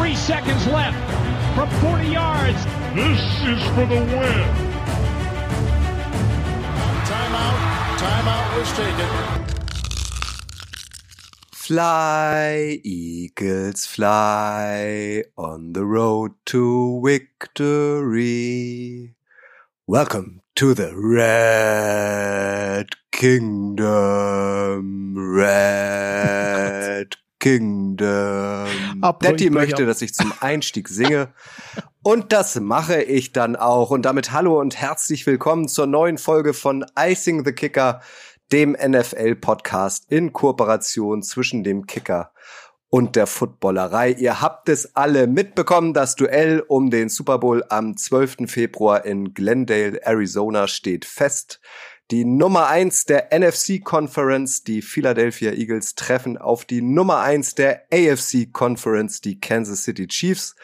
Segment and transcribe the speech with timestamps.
[0.00, 0.96] Three seconds left
[1.54, 2.64] from 40 yards.
[2.94, 4.48] This is for the win.
[7.04, 7.98] Timeout.
[8.00, 9.10] Timeout was taken.
[11.52, 19.12] Fly, Eagles, fly on the road to victory.
[19.86, 24.86] Welcome to the Red Kingdom.
[25.36, 28.68] Red Kingdom.
[29.20, 31.32] Daddy möchte, dass ich zum Einstieg singe.
[32.02, 33.90] Und das mache ich dann auch.
[33.90, 38.02] Und damit hallo und herzlich willkommen zur neuen Folge von Icing the Kicker,
[38.52, 42.30] dem NFL-Podcast in Kooperation zwischen dem Kicker
[42.90, 44.12] und der Footballerei.
[44.12, 45.94] Ihr habt es alle mitbekommen.
[45.94, 48.50] Das Duell um den Super Bowl am 12.
[48.50, 51.60] Februar in Glendale, Arizona steht fest.
[52.10, 57.84] Die Nummer eins der NFC Conference, die Philadelphia Eagles, treffen auf die Nummer eins der
[57.92, 60.56] AFC Conference, die Kansas City Chiefs.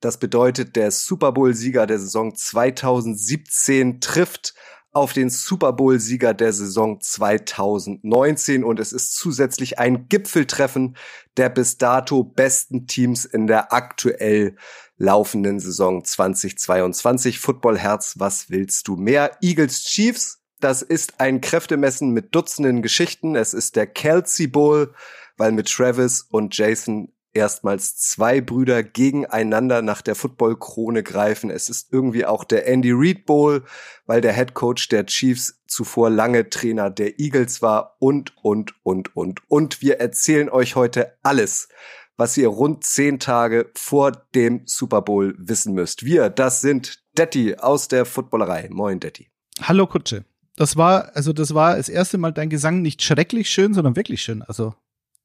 [0.00, 4.54] Das bedeutet, der Super Bowl-Sieger der Saison 2017 trifft
[4.92, 10.96] auf den Super Bowl-Sieger der Saison 2019 und es ist zusätzlich ein Gipfeltreffen
[11.36, 14.56] der bis dato besten Teams in der aktuell
[14.96, 17.38] laufenden Saison 2022.
[17.38, 19.36] Football Herz, was willst du mehr?
[19.42, 23.36] Eagles Chiefs das ist ein Kräftemessen mit Dutzenden Geschichten.
[23.36, 24.94] Es ist der Kelsey Bowl,
[25.36, 31.50] weil mit Travis und Jason erstmals zwei Brüder gegeneinander nach der Football-Krone greifen.
[31.50, 33.64] Es ist irgendwie auch der Andy Reid Bowl,
[34.06, 39.14] weil der Head Coach der Chiefs zuvor lange Trainer der Eagles war und, und, und,
[39.14, 39.82] und, und.
[39.82, 41.68] Wir erzählen euch heute alles,
[42.16, 46.06] was ihr rund zehn Tage vor dem Super Bowl wissen müsst.
[46.06, 48.68] Wir, das sind Detti aus der Footballerei.
[48.70, 49.28] Moin, Detti.
[49.60, 50.24] Hallo, Kutsche
[50.56, 54.22] das war, also das war das erste Mal dein Gesang nicht schrecklich schön, sondern wirklich
[54.22, 54.42] schön.
[54.42, 54.74] Also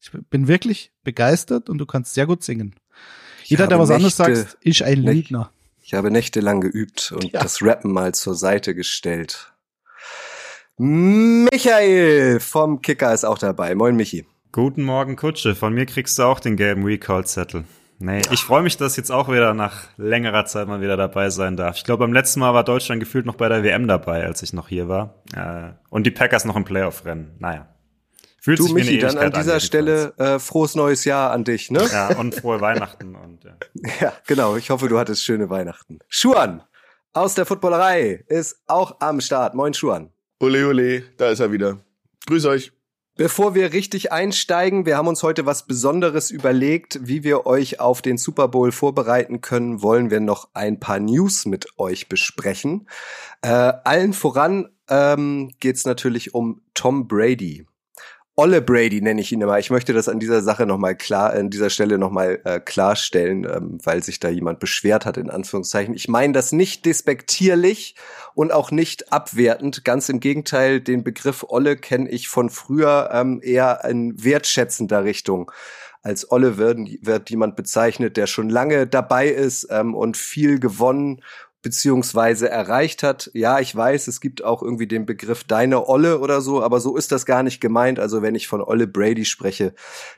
[0.01, 2.75] ich bin wirklich begeistert und du kannst sehr gut singen.
[3.45, 5.51] Jeder, der was Nächte, anderes sagt, ist ein Lügner.
[5.81, 7.41] Ich habe nächtelang geübt und ja.
[7.41, 9.51] das Rappen mal zur Seite gestellt.
[10.77, 13.75] Michael vom Kicker ist auch dabei.
[13.75, 14.25] Moin, Michi.
[14.51, 15.55] Guten Morgen, Kutsche.
[15.55, 17.65] Von mir kriegst du auch den gelben Recall-Zettel.
[18.01, 21.55] Nee, ich freue mich, dass jetzt auch wieder nach längerer Zeit mal wieder dabei sein
[21.55, 21.77] darf.
[21.77, 24.53] Ich glaube, beim letzten Mal war Deutschland gefühlt noch bei der WM dabei, als ich
[24.53, 25.21] noch hier war.
[25.35, 27.35] Äh, und die Packers noch im Playoff-Rennen.
[27.39, 27.67] Naja.
[28.39, 31.43] Fühlt du, sich Michi, wie eine dann an dieser Stelle äh, frohes neues Jahr an
[31.43, 31.87] dich, ne?
[31.91, 33.15] Ja, und frohe Weihnachten.
[33.15, 33.55] Und, ja.
[34.01, 34.55] ja, genau.
[34.55, 35.99] Ich hoffe, du hattest schöne Weihnachten.
[36.07, 36.63] Schuan
[37.13, 39.53] aus der Footballerei ist auch am Start.
[39.53, 40.09] Moin, Schuan.
[40.39, 41.77] Ole, ole, da ist er wieder.
[42.25, 42.71] Grüß euch.
[43.17, 48.01] Bevor wir richtig einsteigen, wir haben uns heute was Besonderes überlegt, wie wir euch auf
[48.01, 52.87] den Super Bowl vorbereiten können, wollen wir noch ein paar News mit euch besprechen.
[53.41, 57.65] Äh, allen voran ähm, geht es natürlich um Tom Brady.
[58.37, 59.59] Olle Brady nenne ich ihn immer.
[59.59, 63.77] Ich möchte das an dieser Sache nochmal klar, an dieser Stelle nochmal äh, klarstellen, ähm,
[63.83, 65.93] weil sich da jemand beschwert hat, in Anführungszeichen.
[65.93, 67.95] Ich meine das nicht despektierlich
[68.33, 69.83] und auch nicht abwertend.
[69.83, 75.51] Ganz im Gegenteil, den Begriff Olle kenne ich von früher ähm, eher in wertschätzender Richtung.
[76.01, 81.21] Als Olle wird, wird jemand bezeichnet, der schon lange dabei ist ähm, und viel gewonnen
[81.61, 83.29] beziehungsweise erreicht hat.
[83.33, 86.97] Ja, ich weiß, es gibt auch irgendwie den Begriff deine Olle oder so, aber so
[86.97, 87.99] ist das gar nicht gemeint.
[87.99, 89.73] Also wenn ich von Olle Brady spreche,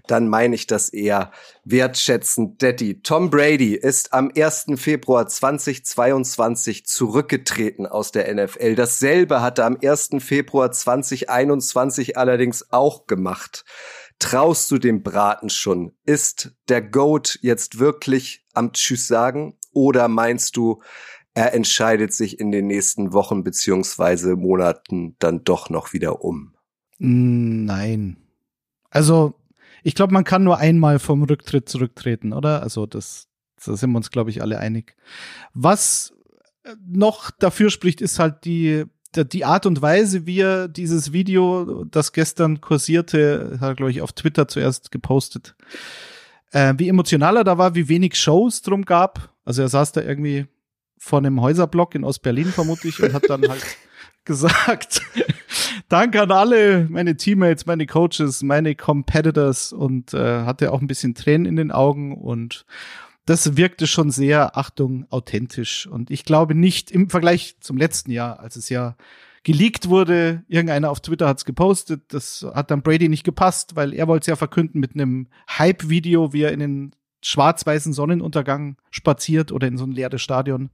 [0.07, 1.31] dann meine ich das eher
[1.65, 2.61] wertschätzend.
[2.61, 4.67] Daddy, Tom Brady ist am 1.
[4.75, 8.75] Februar 2022 zurückgetreten aus der NFL.
[8.75, 10.11] Dasselbe hat er am 1.
[10.19, 13.65] Februar 2021 allerdings auch gemacht.
[14.19, 15.93] Traust du dem Braten schon?
[16.05, 19.57] Ist der Goat jetzt wirklich am Tschüss sagen?
[19.73, 20.81] Oder meinst du,
[21.33, 26.53] er entscheidet sich in den nächsten Wochen beziehungsweise Monaten dann doch noch wieder um.
[26.99, 28.17] Nein.
[28.89, 29.33] Also,
[29.81, 32.61] ich glaube, man kann nur einmal vom Rücktritt zurücktreten, oder?
[32.61, 33.27] Also, das,
[33.65, 34.95] da sind wir uns, glaube ich, alle einig.
[35.53, 36.13] Was
[36.85, 42.13] noch dafür spricht, ist halt die, die Art und Weise, wie er dieses Video, das
[42.13, 45.55] gestern kursierte, hat er, glaube ich, auf Twitter zuerst gepostet,
[46.51, 49.33] äh, wie emotional er da war, wie wenig Shows drum gab.
[49.45, 50.47] Also er saß da irgendwie
[51.03, 53.65] von einem Häuserblock in Ostberlin vermutlich und hat dann halt
[54.23, 55.01] gesagt,
[55.89, 61.13] danke an alle meine Teammates, meine Coaches, meine Competitors und äh, hatte auch ein bisschen
[61.13, 62.65] Tränen in den Augen und
[63.25, 65.87] das wirkte schon sehr, Achtung, authentisch.
[65.87, 68.95] Und ich glaube nicht im Vergleich zum letzten Jahr, als es ja
[69.43, 73.93] geleakt wurde, irgendeiner auf Twitter hat es gepostet, das hat dann Brady nicht gepasst, weil
[73.93, 79.51] er wollte es ja verkünden mit einem Hype-Video, wie er in den schwarz-weißen Sonnenuntergang spaziert
[79.51, 80.69] oder in so ein leeres Stadion.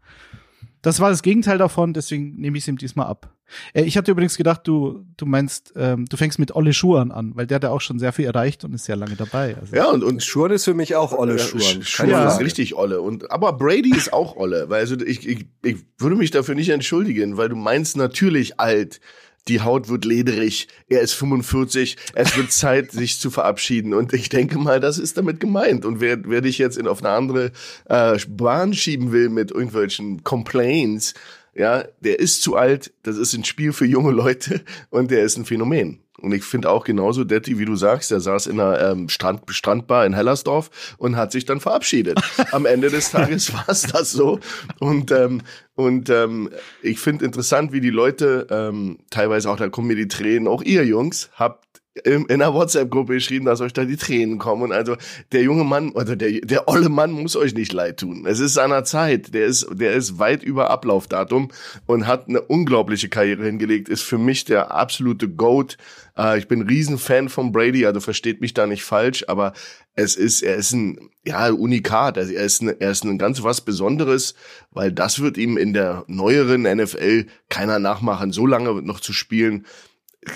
[0.81, 3.33] Das war das Gegenteil davon, deswegen nehme ich es ihm diesmal ab.
[3.73, 7.33] Äh, ich hatte übrigens gedacht, du, du meinst, ähm, du fängst mit Olle Schuhan an,
[7.35, 9.57] weil der hat ja auch schon sehr viel erreicht und ist sehr lange dabei.
[9.59, 9.75] Also.
[9.75, 11.83] Ja, und, und Schuhan ist für mich auch Olle Schuhan.
[11.83, 12.27] Schuhan ja.
[12.29, 13.01] ist richtig Olle.
[13.01, 16.69] Und, aber Brady ist auch Olle, weil also ich, ich, ich würde mich dafür nicht
[16.69, 19.01] entschuldigen, weil du meinst natürlich alt
[19.49, 23.93] die Haut wird lederig, er ist 45, es wird Zeit, sich zu verabschieden.
[23.93, 25.85] Und ich denke mal, das ist damit gemeint.
[25.85, 27.51] Und wer, wer dich jetzt in, auf eine andere
[27.85, 31.13] äh, Bahn schieben will mit irgendwelchen Complaints,
[31.55, 34.61] ja, der ist zu alt, das ist ein Spiel für junge Leute
[34.91, 35.99] und der ist ein Phänomen.
[36.19, 39.41] Und ich finde auch genauso, Detti, wie du sagst, der saß in einer ähm, Strand,
[39.49, 42.19] Strandbar in Hellersdorf und hat sich dann verabschiedet.
[42.51, 44.39] Am Ende des Tages war es das so.
[44.79, 45.41] Und, ähm,
[45.75, 46.49] und ähm,
[46.81, 50.61] ich finde interessant, wie die Leute, ähm, teilweise auch, da kommen mir die Tränen, auch
[50.61, 51.69] ihr Jungs, habt
[52.03, 54.63] in einer WhatsApp-Gruppe geschrieben, dass euch da die Tränen kommen.
[54.63, 54.95] Und also
[55.31, 58.25] der junge Mann oder der, der olle Mann muss euch nicht leid tun.
[58.27, 59.33] Es ist seiner Zeit.
[59.33, 61.49] Der ist, der ist weit über Ablaufdatum
[61.85, 63.89] und hat eine unglaubliche Karriere hingelegt.
[63.89, 65.77] Ist für mich der absolute Goat.
[66.19, 69.53] Äh, ich bin Riesenfan von Brady, also versteht mich da nicht falsch, aber
[69.95, 72.17] es ist, er ist ein, ja, Unikat.
[72.17, 74.35] Also er ist, ein, er ist ein ganz was Besonderes,
[74.71, 79.65] weil das wird ihm in der neueren NFL keiner nachmachen, so lange noch zu spielen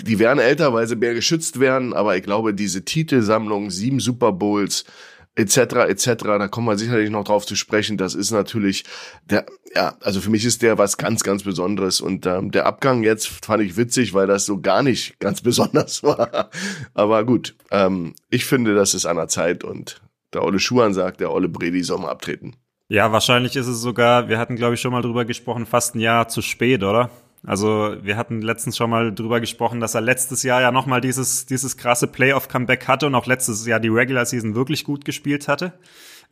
[0.02, 4.32] die werden älter, weil sie mehr geschützt werden, aber ich glaube, diese Titelsammlung, sieben Super
[4.32, 4.86] Bowls,
[5.36, 5.56] etc.
[5.88, 6.24] etc.
[6.24, 7.96] Da kommen wir sicherlich noch drauf zu sprechen.
[7.96, 8.84] Das ist natürlich
[9.24, 13.02] der, ja, also für mich ist der was ganz, ganz Besonderes und ähm, der Abgang
[13.02, 16.50] jetzt fand ich witzig, weil das so gar nicht ganz besonders war.
[16.94, 20.00] Aber gut, ähm, ich finde, das ist an der Zeit und
[20.32, 22.56] der Olle Schuhan sagt, der Olle Bredi soll mal abtreten.
[22.88, 26.00] Ja, wahrscheinlich ist es sogar, wir hatten glaube ich schon mal drüber gesprochen, fast ein
[26.00, 27.10] Jahr zu spät, oder?
[27.46, 31.44] Also wir hatten letztens schon mal drüber gesprochen, dass er letztes Jahr ja nochmal dieses,
[31.44, 35.74] dieses krasse Playoff-Comeback hatte und auch letztes Jahr die Regular Season wirklich gut gespielt hatte.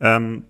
[0.01, 0.45] Ähm,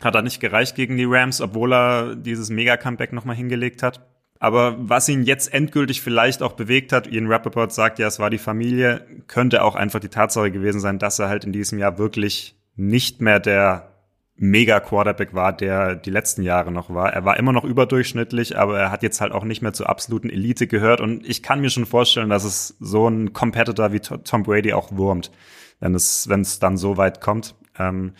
[0.00, 4.06] hat er nicht gereicht gegen die Rams, obwohl er dieses Mega-Comeback nochmal hingelegt hat.
[4.38, 8.30] Aber was ihn jetzt endgültig vielleicht auch bewegt hat, Ian Rappaport sagt ja, es war
[8.30, 11.98] die Familie, könnte auch einfach die Tatsache gewesen sein, dass er halt in diesem Jahr
[11.98, 13.97] wirklich nicht mehr der
[14.38, 17.12] mega Quarterback war, der die letzten Jahre noch war.
[17.12, 20.30] Er war immer noch überdurchschnittlich, aber er hat jetzt halt auch nicht mehr zur absoluten
[20.30, 21.00] Elite gehört.
[21.00, 24.92] Und ich kann mir schon vorstellen, dass es so ein Competitor wie Tom Brady auch
[24.92, 25.32] wurmt,
[25.80, 27.56] wenn es, wenn es dann so weit kommt.
[27.78, 28.12] Ähm,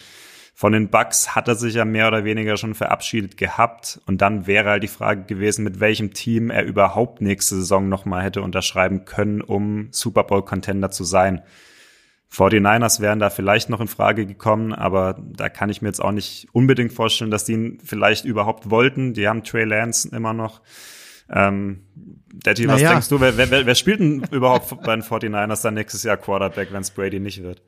[0.54, 4.00] von den Bucks hat er sich ja mehr oder weniger schon verabschiedet gehabt.
[4.06, 8.24] Und dann wäre halt die Frage gewesen, mit welchem Team er überhaupt nächste Saison nochmal
[8.24, 11.42] hätte unterschreiben können, um Super Bowl Contender zu sein.
[12.32, 16.12] 49ers wären da vielleicht noch in Frage gekommen, aber da kann ich mir jetzt auch
[16.12, 19.14] nicht unbedingt vorstellen, dass die ihn vielleicht überhaupt wollten.
[19.14, 20.60] Die haben Trey Lance immer noch.
[21.30, 21.84] Ähm,
[22.32, 26.02] Daddy, was denkst du, wer, wer, wer spielt denn überhaupt bei den 49ers dann nächstes
[26.02, 27.62] Jahr Quarterback, wenn es Brady nicht wird?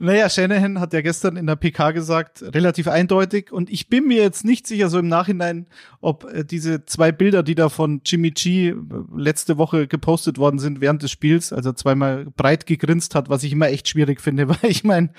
[0.00, 3.52] Naja, Shanahan hat ja gestern in der PK gesagt, relativ eindeutig.
[3.52, 5.66] Und ich bin mir jetzt nicht sicher, so im Nachhinein,
[6.00, 8.74] ob äh, diese zwei Bilder, die da von Jimmy G äh,
[9.16, 13.52] letzte Woche gepostet worden sind während des Spiels, also zweimal breit gegrinst hat, was ich
[13.52, 15.10] immer echt schwierig finde, weil ich meine,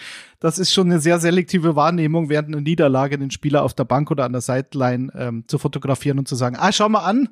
[0.42, 4.12] das ist schon eine sehr selektive Wahrnehmung, während einer Niederlage den Spieler auf der Bank
[4.12, 7.30] oder an der Sideline ähm, zu fotografieren und zu sagen, ah, schau mal an,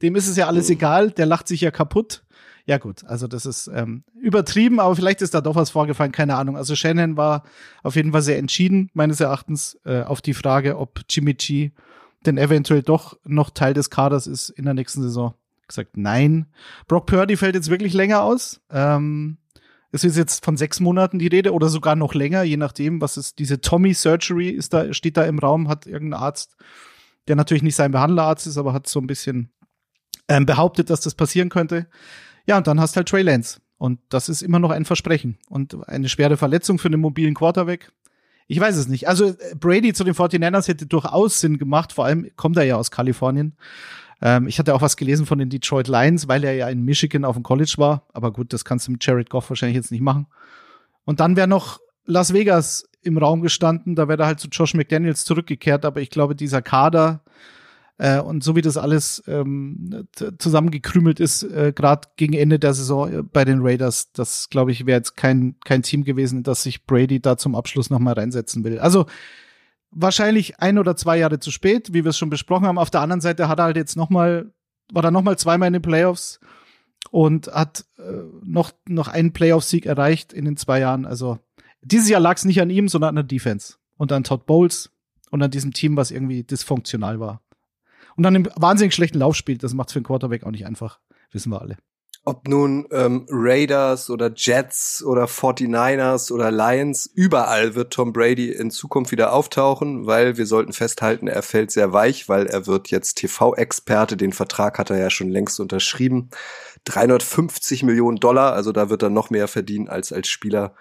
[0.00, 2.22] dem ist es ja alles egal, der lacht sich ja kaputt.
[2.66, 6.36] Ja gut, also das ist ähm, übertrieben, aber vielleicht ist da doch was vorgefallen, keine
[6.36, 6.56] Ahnung.
[6.56, 7.44] Also Shannon war
[7.84, 11.70] auf jeden Fall sehr entschieden, meines Erachtens, äh, auf die Frage, ob Jimmy G
[12.24, 15.34] denn eventuell doch noch Teil des Kaders ist in der nächsten Saison.
[15.68, 16.46] Gesagt, nein.
[16.88, 18.60] Brock Purdy fällt jetzt wirklich länger aus.
[18.70, 19.38] Ähm,
[19.92, 23.16] es ist jetzt von sechs Monaten die Rede oder sogar noch länger, je nachdem, was
[23.16, 23.38] ist.
[23.38, 26.56] Diese Tommy Surgery ist da, steht da im Raum, hat irgendein Arzt,
[27.28, 29.50] der natürlich nicht sein Behandlerarzt ist, aber hat so ein bisschen
[30.28, 31.86] ähm, behauptet, dass das passieren könnte.
[32.46, 33.60] Ja, und dann hast halt Trey Lance.
[33.78, 35.36] Und das ist immer noch ein Versprechen.
[35.48, 37.92] Und eine schwere Verletzung für einen mobilen Quarterback.
[38.46, 39.08] Ich weiß es nicht.
[39.08, 41.92] Also äh, Brady zu den 49ers hätte durchaus Sinn gemacht.
[41.92, 43.56] Vor allem kommt er ja aus Kalifornien.
[44.22, 47.24] Ähm, ich hatte auch was gelesen von den Detroit Lions, weil er ja in Michigan
[47.24, 48.06] auf dem College war.
[48.12, 50.26] Aber gut, das kannst du mit Jared Goff wahrscheinlich jetzt nicht machen.
[51.04, 53.94] Und dann wäre noch Las Vegas im Raum gestanden.
[53.94, 55.84] Da wäre er halt zu Josh McDaniels zurückgekehrt.
[55.84, 57.22] Aber ich glaube, dieser Kader
[57.98, 60.06] äh, und so wie das alles ähm,
[60.38, 64.84] zusammengekrümelt ist, äh, gerade gegen Ende der Saison äh, bei den Raiders, das glaube ich
[64.84, 68.78] wäre jetzt kein, kein Team gewesen, das sich Brady da zum Abschluss nochmal reinsetzen will.
[68.78, 69.06] Also
[69.90, 72.78] wahrscheinlich ein oder zwei Jahre zu spät, wie wir es schon besprochen haben.
[72.78, 74.52] Auf der anderen Seite hat er halt jetzt nochmal,
[74.92, 76.38] war da nochmal zweimal in den Playoffs
[77.10, 78.02] und hat äh,
[78.42, 81.06] noch, noch einen Playoff-Sieg erreicht in den zwei Jahren.
[81.06, 81.38] Also
[81.80, 84.90] dieses Jahr lag es nicht an ihm, sondern an der Defense und an Todd Bowles
[85.30, 87.40] und an diesem Team, was irgendwie dysfunktional war
[88.16, 90.98] und dann im wahnsinnig schlechten Lauf spielt, das macht für einen Quarterback auch nicht einfach,
[91.32, 91.76] wissen wir alle.
[92.28, 98.72] ob nun ähm, Raiders oder Jets oder 49ers oder Lions, überall wird Tom Brady in
[98.72, 103.14] Zukunft wieder auftauchen, weil wir sollten festhalten, er fällt sehr weich, weil er wird jetzt
[103.14, 106.30] TV-Experte, den Vertrag hat er ja schon längst unterschrieben.
[106.86, 110.74] 350 Millionen Dollar, also da wird er noch mehr verdienen als als Spieler.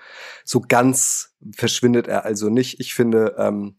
[0.46, 2.80] So ganz verschwindet er also nicht.
[2.80, 3.76] Ich finde, ähm,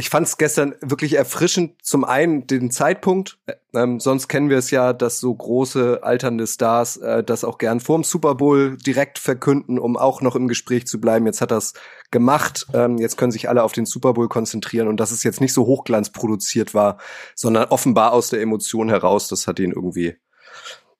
[0.00, 1.74] ich fand es gestern wirklich erfrischend.
[1.82, 3.38] Zum einen den Zeitpunkt.
[3.74, 7.80] Ähm, sonst kennen wir es ja, dass so große alternde Stars äh, das auch gern
[7.80, 11.26] vorm Super Bowl direkt verkünden, um auch noch im Gespräch zu bleiben.
[11.26, 11.74] Jetzt hat das
[12.10, 12.66] gemacht.
[12.72, 15.52] Ähm, jetzt können sich alle auf den Super Bowl konzentrieren und dass es jetzt nicht
[15.52, 16.96] so hochglanz produziert war,
[17.34, 19.28] sondern offenbar aus der Emotion heraus.
[19.28, 20.16] Das hat ihn irgendwie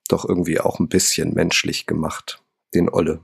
[0.08, 2.42] doch irgendwie auch ein bisschen menschlich gemacht.
[2.74, 3.20] Den Olle.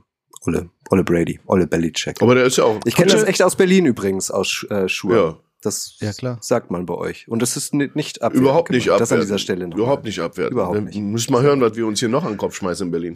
[0.47, 2.19] Olle, Olle Brady, Olle Bellycheck.
[2.19, 2.79] Aber der ist ja auch.
[2.85, 5.15] Ich kenne das echt aus Berlin übrigens, aus äh, Schuhe.
[5.15, 5.46] Ja.
[5.67, 6.37] Das ja, klar.
[6.39, 7.27] sagt man bei euch.
[7.27, 8.41] Und das ist nicht abwertend.
[8.41, 9.01] Überhaupt nicht abwertend.
[9.01, 9.75] Das an dieser Stelle noch.
[9.75, 10.53] Überhaupt nicht abwertend.
[10.53, 10.97] Überhaupt nicht.
[10.97, 13.15] Müssen mal hören, was wir uns hier noch an den Kopf schmeißen in Berlin.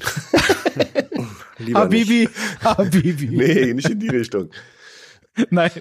[1.60, 2.20] Lieber Habibi.
[2.20, 2.31] Nicht.
[2.62, 3.27] Habibi.
[3.29, 4.50] Nee, nicht in die Richtung.
[5.50, 5.72] Nein.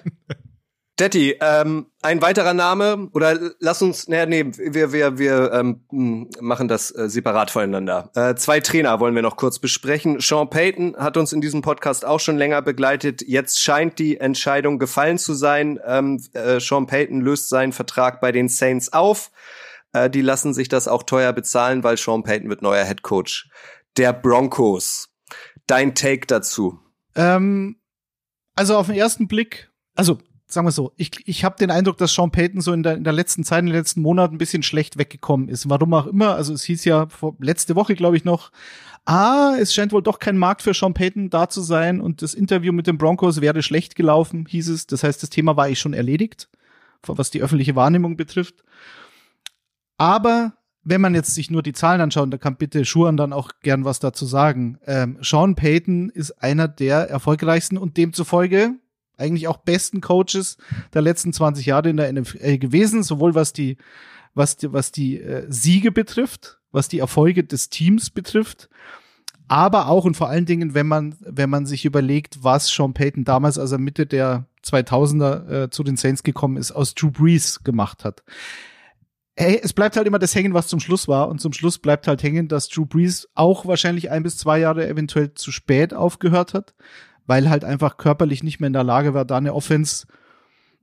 [1.01, 6.67] Detti, ähm, ein weiterer Name oder lass uns, naja, nee, wir wir wir ähm, machen
[6.67, 8.11] das äh, separat voneinander.
[8.13, 10.19] Äh, zwei Trainer wollen wir noch kurz besprechen.
[10.19, 13.23] Sean Payton hat uns in diesem Podcast auch schon länger begleitet.
[13.23, 15.79] Jetzt scheint die Entscheidung gefallen zu sein.
[15.83, 19.31] Ähm, äh, Sean Payton löst seinen Vertrag bei den Saints auf.
[19.93, 23.49] Äh, die lassen sich das auch teuer bezahlen, weil Sean Payton wird neuer Head Coach
[23.97, 25.09] der Broncos.
[25.65, 26.79] Dein Take dazu?
[27.15, 27.77] Ähm,
[28.55, 30.19] also auf den ersten Blick, also
[30.53, 33.03] sagen wir so, ich, ich habe den Eindruck, dass Sean Payton so in der, in
[33.03, 35.69] der letzten Zeit, in den letzten Monaten ein bisschen schlecht weggekommen ist.
[35.69, 38.51] Warum auch immer, also es hieß ja vor, letzte Woche, glaube ich, noch,
[39.05, 42.33] ah, es scheint wohl doch kein Markt für Sean Payton da zu sein und das
[42.33, 44.87] Interview mit den Broncos wäre schlecht gelaufen, hieß es.
[44.87, 46.49] Das heißt, das Thema war ich schon erledigt,
[47.03, 48.63] was die öffentliche Wahrnehmung betrifft.
[49.97, 50.53] Aber
[50.83, 53.85] wenn man jetzt sich nur die Zahlen anschaut, da kann bitte Schuhan dann auch gern
[53.85, 54.79] was dazu sagen.
[54.85, 58.80] Ähm, Sean Payton ist einer der erfolgreichsten und demzufolge
[59.21, 60.57] eigentlich auch besten Coaches
[60.93, 63.77] der letzten 20 Jahre in der NFL gewesen, sowohl was die,
[64.33, 68.69] was die, was die äh, Siege betrifft, was die Erfolge des Teams betrifft,
[69.51, 73.25] aber auch und vor allen Dingen, wenn man, wenn man sich überlegt, was Sean Payton
[73.25, 77.61] damals, als er Mitte der 2000er äh, zu den Saints gekommen ist, aus Drew Brees
[77.61, 78.23] gemacht hat.
[79.35, 81.27] Hey, es bleibt halt immer das hängen, was zum Schluss war.
[81.27, 84.87] Und zum Schluss bleibt halt hängen, dass Drew Brees auch wahrscheinlich ein bis zwei Jahre
[84.87, 86.73] eventuell zu spät aufgehört hat
[87.31, 90.05] weil halt einfach körperlich nicht mehr in der Lage war, da eine Offense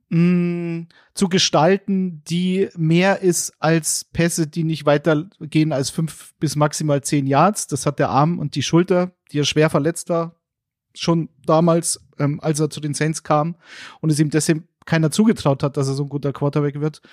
[0.09, 6.55] mh, mm, zu gestalten, die mehr ist als Pässe, die nicht weitergehen als fünf bis
[6.55, 7.67] maximal zehn Yards.
[7.67, 10.37] Das hat der Arm und die Schulter, die er schwer verletzt war,
[10.95, 13.55] schon damals, ähm, als er zu den Saints kam
[14.01, 17.03] und es ihm deswegen keiner zugetraut hat, dass er so ein guter Quarterback wird.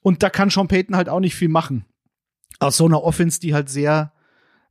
[0.00, 1.84] Und da kann Sean Payton halt auch nicht viel machen.
[2.58, 4.14] Aus so einer Offense, die halt sehr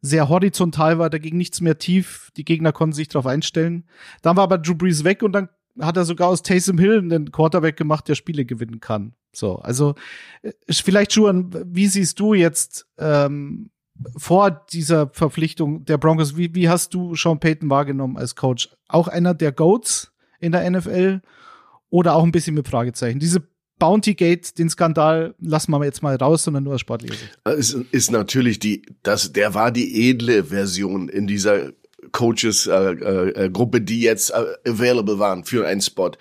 [0.01, 2.31] sehr horizontal war, dagegen nichts mehr tief.
[2.35, 3.85] Die Gegner konnten sich darauf einstellen.
[4.21, 7.31] Dann war aber Drew Brees weg und dann hat er sogar aus Taysom Hill einen
[7.31, 9.13] Quarterback gemacht, der Spiele gewinnen kann.
[9.33, 9.95] So, also
[10.41, 13.69] äh, vielleicht Juan, wie siehst du jetzt ähm,
[14.17, 18.69] vor dieser Verpflichtung der Broncos, wie, wie hast du Sean Payton wahrgenommen als Coach?
[18.87, 21.21] Auch einer der Goats in der NFL
[21.89, 23.19] oder auch ein bisschen mit Fragezeichen?
[23.19, 23.47] Diese
[23.81, 27.39] Bounty Gate, den Skandal, lassen wir jetzt mal raus, sondern nur als sportliche Sicht.
[27.43, 31.71] Es ist natürlich die, das, der war die edle Version in dieser
[32.11, 36.11] Coaches äh, äh, Gruppe, die jetzt äh, available waren für einen Spot.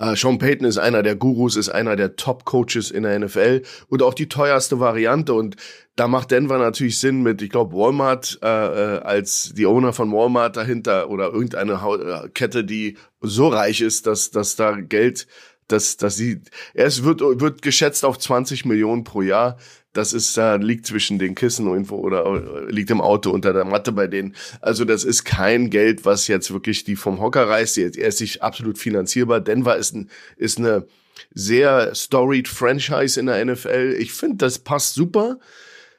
[0.00, 4.00] Uh, Sean Payton ist einer der Gurus, ist einer der Top-Coaches in der NFL und
[4.00, 5.34] auch die teuerste Variante.
[5.34, 5.56] Und
[5.96, 10.12] da macht Denver natürlich Sinn mit, ich glaube, Walmart äh, äh, als die Owner von
[10.12, 15.26] Walmart dahinter oder irgendeine Kette, die so reich ist, dass, dass da Geld
[15.68, 16.40] dass, dass sie,
[16.74, 19.58] es wird, wird geschätzt auf 20 Millionen pro Jahr.
[19.92, 23.92] Das ist, da liegt zwischen den Kissen irgendwo oder liegt im Auto unter der Matte
[23.92, 24.34] bei denen.
[24.60, 27.78] Also das ist kein Geld, was jetzt wirklich die vom Hocker reißt.
[27.78, 29.40] Er ist sich absolut finanzierbar.
[29.40, 30.86] Denver ist, ein, ist eine
[31.34, 33.96] sehr storied Franchise in der NFL.
[33.98, 35.38] Ich finde, das passt super.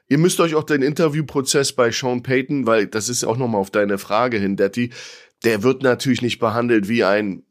[0.08, 3.70] Ihr müsst euch auch den Interviewprozess bei Sean Payton, weil das ist auch nochmal auf
[3.70, 4.92] deine Frage hin, Detti,
[5.44, 7.44] der wird natürlich nicht behandelt wie ein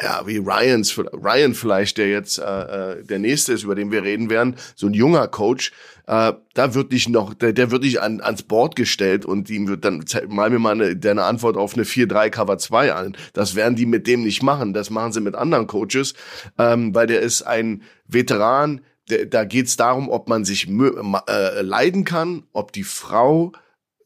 [0.00, 4.02] ja, wie Ryans, Ryan vielleicht, der jetzt äh, äh, der nächste ist, über den wir
[4.02, 5.72] reden werden, so ein junger Coach,
[6.06, 9.68] äh, da wird dich noch, der, der wird dich an, ans Board gestellt und ihm
[9.68, 13.16] wird dann, mal mir mal eine, deine Antwort auf eine 4-3 Cover 2 an.
[13.32, 14.74] Das werden die mit dem nicht machen.
[14.74, 16.14] Das machen sie mit anderen Coaches,
[16.58, 22.04] ähm, weil der ist ein Veteran, der, da geht's darum, ob man sich äh, leiden
[22.04, 23.52] kann, ob die Frau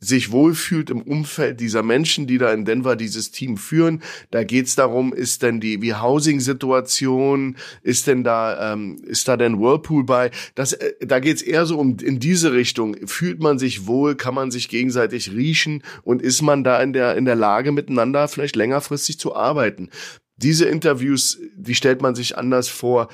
[0.00, 4.02] sich wohlfühlt im Umfeld dieser Menschen, die da in Denver dieses Team führen.
[4.30, 9.58] Da geht's darum, ist denn die wie Housing-Situation, ist denn da ähm, ist da denn
[9.60, 10.30] Whirlpool bei?
[10.54, 12.96] Das, äh, da geht's eher so um in diese Richtung.
[13.06, 14.14] Fühlt man sich wohl?
[14.14, 15.82] Kann man sich gegenseitig riechen?
[16.02, 19.90] Und ist man da in der in der Lage miteinander vielleicht längerfristig zu arbeiten?
[20.36, 23.08] Diese Interviews, die stellt man sich anders vor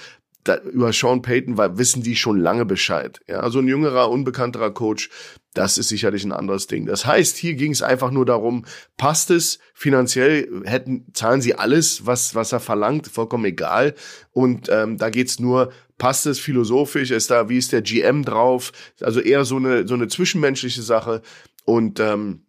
[0.45, 3.21] da, über Sean Payton weil wissen die schon lange Bescheid.
[3.26, 5.09] Ja, also ein jüngerer, unbekannterer Coach,
[5.55, 6.87] das ist sicherlich ein anderes Ding.
[6.87, 8.65] Das heißt, hier ging es einfach nur darum,
[8.97, 13.95] passt es finanziell, hätten zahlen sie alles, was was er verlangt, vollkommen egal.
[14.33, 18.73] Und ähm, da geht's nur, passt es philosophisch, ist da, wie ist der GM drauf?
[19.01, 21.23] Also eher so eine so eine zwischenmenschliche Sache.
[21.65, 22.45] Und ähm,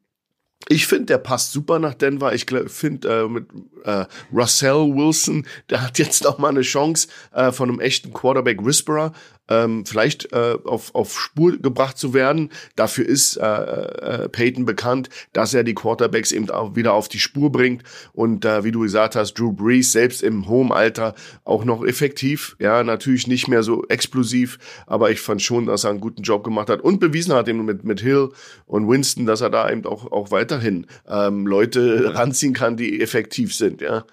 [0.68, 2.34] ich finde, der passt super nach Denver.
[2.34, 3.46] Ich finde äh, mit
[3.84, 8.66] äh, Russell Wilson, der hat jetzt noch mal eine Chance äh, von einem echten Quarterback
[8.66, 9.14] Whisperer
[9.50, 12.50] ähm, vielleicht äh, auf, auf Spur gebracht zu werden.
[12.76, 17.20] Dafür ist äh, äh, Peyton bekannt, dass er die Quarterbacks eben auch wieder auf die
[17.20, 17.84] Spur bringt.
[18.14, 22.56] Und äh, wie du gesagt hast, Drew Brees selbst im hohen Alter auch noch effektiv.
[22.60, 26.44] Ja, natürlich nicht mehr so explosiv, aber ich fand schon, dass er einen guten Job
[26.44, 28.30] gemacht hat und bewiesen hat eben mit, mit Hill
[28.66, 33.54] und Winston, dass er da eben auch, auch weiterhin ähm, Leute ranziehen kann, die effektiv
[33.54, 33.82] sind.
[33.82, 34.06] Ja.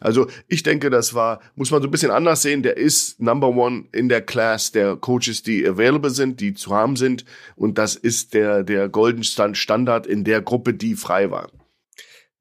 [0.00, 2.62] Also ich denke, das war, muss man so ein bisschen anders sehen.
[2.62, 6.96] Der ist Number One in der Class der Coaches, die available sind, die zu haben
[6.96, 7.24] sind.
[7.56, 11.50] Und das ist der, der Golden Standard in der Gruppe, die frei war.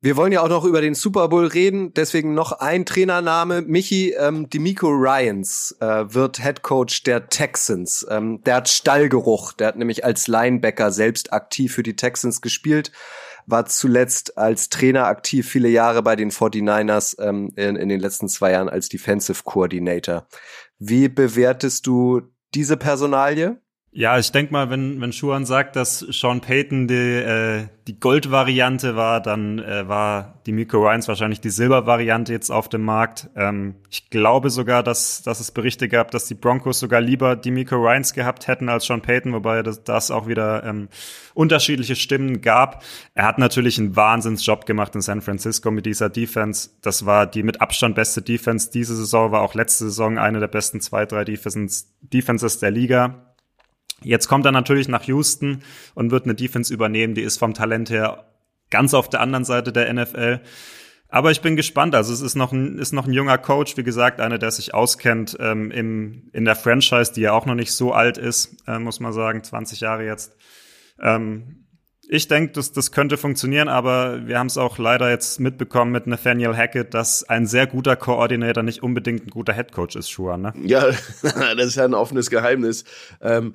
[0.04, 3.62] Wir wollen ja auch noch über den Super Bowl reden, deswegen noch ein Trainername.
[3.62, 8.06] Michi, ähm, Demico Ryans äh, wird Head Coach der Texans.
[8.10, 12.92] Ähm, der hat Stallgeruch, der hat nämlich als Linebacker selbst aktiv für die Texans gespielt
[13.46, 18.30] war zuletzt als Trainer aktiv, viele Jahre bei den 49ers ähm, in, in den letzten
[18.30, 20.28] zwei Jahren als Defensive Coordinator.
[20.80, 22.22] Wie bewertest du
[22.54, 23.63] diese Personalie?
[23.96, 28.96] Ja, ich denk mal, wenn, wenn Schuhan sagt, dass Sean Payton die, äh, die Gold-Variante
[28.96, 33.30] war, dann äh, war die Miko Ryans wahrscheinlich die Silber-Variante jetzt auf dem Markt.
[33.36, 37.52] Ähm, ich glaube sogar, dass, dass es Berichte gab, dass die Broncos sogar lieber die
[37.52, 40.90] Miko Ryans gehabt hätten als Sean Payton, wobei das, das auch wieder ähm,
[41.36, 42.84] unterschiedliche Stimmen gab.
[43.14, 46.72] Er hat natürlich einen Wahnsinnsjob gemacht in San Francisco mit dieser Defense.
[46.82, 50.48] Das war die mit Abstand beste Defense diese Saison, war auch letzte Saison eine der
[50.48, 53.30] besten zwei, drei Defenses, Defenses der Liga
[54.04, 55.64] Jetzt kommt er natürlich nach Houston
[55.96, 58.26] und wird eine Defense übernehmen, die ist vom Talent her
[58.70, 60.42] ganz auf der anderen Seite der NFL.
[61.10, 61.94] Aber ich bin gespannt.
[61.94, 64.74] Also es ist noch ein, ist noch ein junger Coach, wie gesagt, einer, der sich
[64.74, 68.80] auskennt ähm, im, in der Franchise, die ja auch noch nicht so alt ist, äh,
[68.80, 70.36] muss man sagen, 20 Jahre jetzt.
[71.00, 71.63] Ähm,
[72.14, 76.08] ich denke, das, das könnte funktionieren, aber wir haben es auch leider jetzt mitbekommen mit
[76.08, 80.54] Nathaniel Hackett, dass ein sehr guter Koordinator nicht unbedingt ein guter Headcoach ist, Schuhan, ne?
[80.64, 80.86] Ja,
[81.22, 82.84] das ist ja ein offenes Geheimnis.
[83.22, 83.54] Ähm,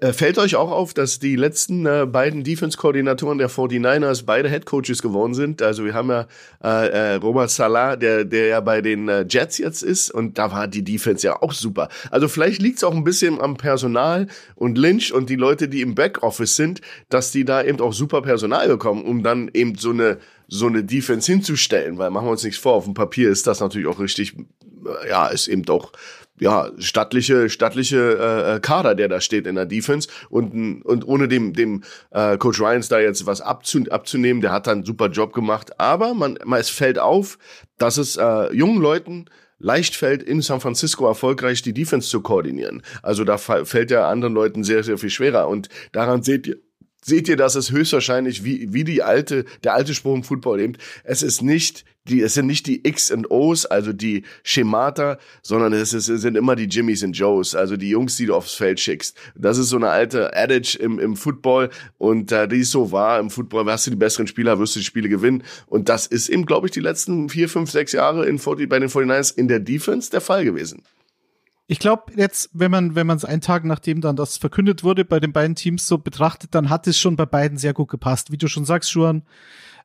[0.00, 5.02] äh, fällt euch auch auf, dass die letzten äh, beiden Defense-Koordinatoren der 49ers beide Headcoaches
[5.02, 5.62] geworden sind?
[5.62, 6.26] Also wir haben ja
[6.64, 10.50] äh, äh, Robert Salah, der, der ja bei den äh, Jets jetzt ist und da
[10.50, 11.88] war die Defense ja auch super.
[12.10, 15.82] Also vielleicht liegt es auch ein bisschen am Personal und Lynch und die Leute, die
[15.82, 19.76] im Backoffice sind, dass die da eben eben auch super Personal bekommen, um dann eben
[19.76, 20.18] so eine
[20.48, 23.60] so eine Defense hinzustellen, weil machen wir uns nichts vor, auf dem Papier ist das
[23.60, 24.36] natürlich auch richtig,
[25.08, 25.92] ja, ist eben doch
[26.38, 31.28] ja stattliche stattliche äh, äh, Kader, der da steht in der Defense und und ohne
[31.28, 35.08] dem dem äh, Coach Ryans da jetzt was abzu, abzunehmen, der hat dann einen super
[35.08, 37.38] Job gemacht, aber man, man es fällt auf,
[37.78, 39.26] dass es äh, jungen Leuten
[39.58, 42.82] leicht fällt, in San Francisco erfolgreich die Defense zu koordinieren.
[43.02, 45.48] Also da fällt ja anderen Leuten sehr, sehr viel schwerer.
[45.48, 46.58] Und daran seht ihr,
[47.06, 50.76] seht ihr, dass es höchstwahrscheinlich wie, wie die alte, der alte Spruch im Football eben,
[51.04, 55.72] es ist nicht die, es sind nicht die X und O's, also die Schemata, sondern
[55.72, 58.54] es, ist, es sind immer die Jimmys und Joes, also die Jungs, die du aufs
[58.54, 59.16] Feld schickst.
[59.34, 63.18] Das ist so eine alte Adage im, im Football und äh, die ist so wahr.
[63.18, 65.42] Im Football hast du die besseren Spieler, wirst du die Spiele gewinnen.
[65.66, 68.78] Und das ist eben, glaube ich, die letzten vier, fünf, sechs Jahre in 40, bei
[68.78, 70.82] den 49ers in der Defense der Fall gewesen.
[71.68, 75.04] Ich glaube, jetzt, wenn man, wenn man es einen Tag nachdem dann das verkündet wurde,
[75.04, 78.30] bei den beiden Teams so betrachtet, dann hat es schon bei beiden sehr gut gepasst.
[78.30, 79.22] Wie du schon sagst, Schuan,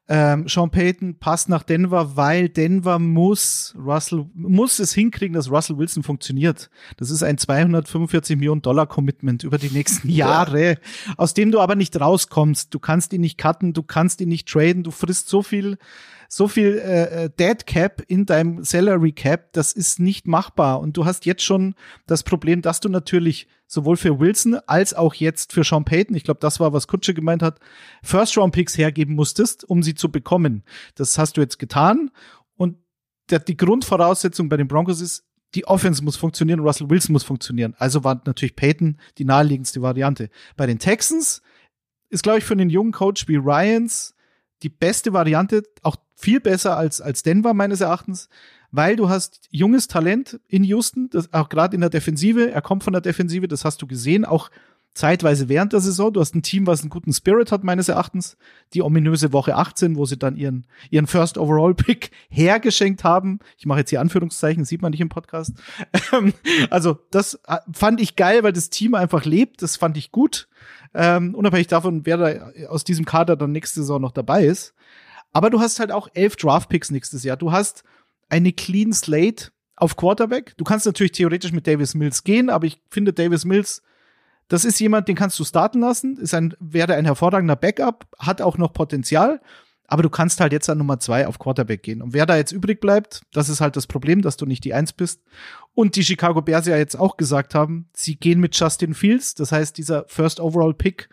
[0.07, 5.77] ähm, Sean Payton passt nach Denver, weil Denver muss Russell, muss es hinkriegen, dass Russell
[5.77, 6.69] Wilson funktioniert.
[6.97, 10.77] Das ist ein 245 Millionen Dollar Commitment über die nächsten Jahre,
[11.17, 12.73] aus dem du aber nicht rauskommst.
[12.73, 15.77] Du kannst ihn nicht cutten, du kannst ihn nicht traden, du frisst so viel
[16.33, 20.79] so viel äh, äh, Dead Cap in deinem Salary Cap, das ist nicht machbar.
[20.79, 21.75] Und du hast jetzt schon
[22.07, 26.23] das Problem, dass du natürlich sowohl für Wilson als auch jetzt für Sean Payton, ich
[26.23, 27.59] glaube, das war, was Kutsche gemeint hat,
[28.03, 30.63] First-Round-Picks hergeben musstest, um sie zu bekommen.
[30.95, 32.11] Das hast du jetzt getan.
[32.55, 32.77] Und
[33.29, 37.75] der, die Grundvoraussetzung bei den Broncos ist, die Offense muss funktionieren, Russell Wilson muss funktionieren.
[37.77, 40.29] Also war natürlich Payton die naheliegendste Variante.
[40.55, 41.41] Bei den Texans
[42.07, 44.15] ist, glaube ich, für einen jungen Coach wie Ryans
[44.63, 48.29] die beste Variante, auch viel besser als, als Denver meines Erachtens,
[48.71, 52.83] weil du hast junges Talent in Houston, das, auch gerade in der Defensive, er kommt
[52.83, 54.49] von der Defensive, das hast du gesehen, auch
[54.93, 56.11] zeitweise während der Saison.
[56.11, 58.37] Du hast ein Team, was einen guten Spirit hat, meines Erachtens.
[58.73, 63.39] Die ominöse Woche 18, wo sie dann ihren, ihren First Overall Pick hergeschenkt haben.
[63.57, 65.53] Ich mache jetzt hier Anführungszeichen, sieht man nicht im Podcast.
[66.13, 66.33] Ähm,
[66.69, 69.61] also, das äh, fand ich geil, weil das Team einfach lebt.
[69.61, 70.49] Das fand ich gut.
[70.93, 74.73] Ähm, unabhängig davon, wer da aus diesem Kader dann nächste Saison noch dabei ist.
[75.31, 77.37] Aber du hast halt auch elf Draft Picks nächstes Jahr.
[77.37, 77.83] Du hast
[78.29, 80.55] eine clean Slate auf Quarterback.
[80.57, 83.81] Du kannst natürlich theoretisch mit Davis Mills gehen, aber ich finde Davis Mills
[84.51, 88.41] das ist jemand, den kannst du starten lassen, ist ein, wäre ein hervorragender Backup, hat
[88.41, 89.39] auch noch Potenzial,
[89.87, 92.01] aber du kannst halt jetzt an Nummer zwei auf Quarterback gehen.
[92.01, 94.73] Und wer da jetzt übrig bleibt, das ist halt das Problem, dass du nicht die
[94.73, 95.21] Eins bist.
[95.73, 99.35] Und die Chicago Bears ja jetzt auch gesagt haben, sie gehen mit Justin Fields.
[99.35, 101.07] Das heißt, dieser First Overall Pick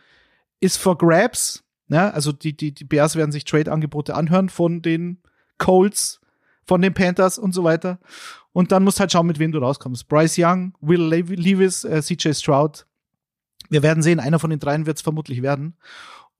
[0.58, 1.62] ist for grabs.
[1.88, 2.12] Ne?
[2.12, 5.18] also die, die, die Bears werden sich Trade-Angebote anhören von den
[5.56, 6.20] Colts,
[6.64, 7.98] von den Panthers und so weiter.
[8.52, 10.08] Und dann musst halt schauen, mit wem du rauskommst.
[10.08, 12.86] Bryce Young, Will Levis, äh, CJ Stroud,
[13.70, 15.76] wir werden sehen, einer von den dreien wird es vermutlich werden.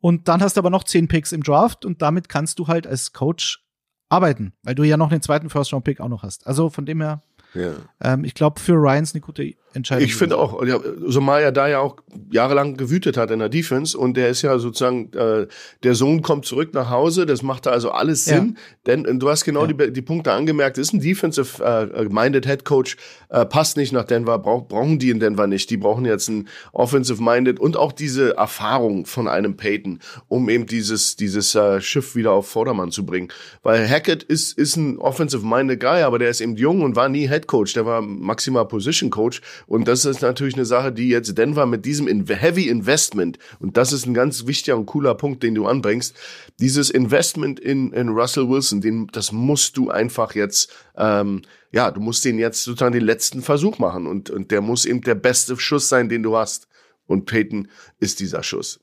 [0.00, 2.86] Und dann hast du aber noch zehn Picks im Draft und damit kannst du halt
[2.86, 3.64] als Coach
[4.08, 6.46] arbeiten, weil du ja noch den zweiten First-Round-Pick auch noch hast.
[6.46, 7.20] Also von dem her
[7.54, 7.72] ja.
[8.00, 10.04] Ähm, ich glaube, für Ryans eine gute Entscheidung.
[10.04, 11.96] Ich finde auch, ja, Somalia da ja auch
[12.30, 15.46] jahrelang gewütet hat in der Defense und der ist ja sozusagen, äh,
[15.82, 18.96] der Sohn kommt zurück nach Hause, das macht da also alles Sinn, ja.
[18.96, 19.72] denn du hast genau ja.
[19.72, 22.96] die, die Punkte angemerkt, ist ein Defensive-Minded äh, Head Coach,
[23.30, 26.48] äh, passt nicht nach Denver, brauch, brauchen die in Denver nicht, die brauchen jetzt ein
[26.72, 32.32] Offensive-Minded und auch diese Erfahrung von einem Peyton, um eben dieses, dieses äh, Schiff wieder
[32.32, 33.28] auf Vordermann zu bringen,
[33.62, 37.28] weil Hackett ist, ist ein Offensive-Minded Guy, aber der ist eben jung und war nie
[37.28, 41.36] Head Coach, der war maximal Position Coach und das ist natürlich eine Sache, die jetzt
[41.36, 45.54] Denver mit diesem Heavy Investment, und das ist ein ganz wichtiger und cooler Punkt, den
[45.54, 46.16] du anbringst,
[46.58, 52.00] dieses Investment in, in Russell Wilson, den, das musst du einfach jetzt, ähm, ja, du
[52.00, 55.58] musst den jetzt sozusagen den letzten Versuch machen und, und der muss eben der beste
[55.58, 56.66] Schuss sein, den du hast.
[57.06, 58.80] Und Peyton ist dieser Schuss.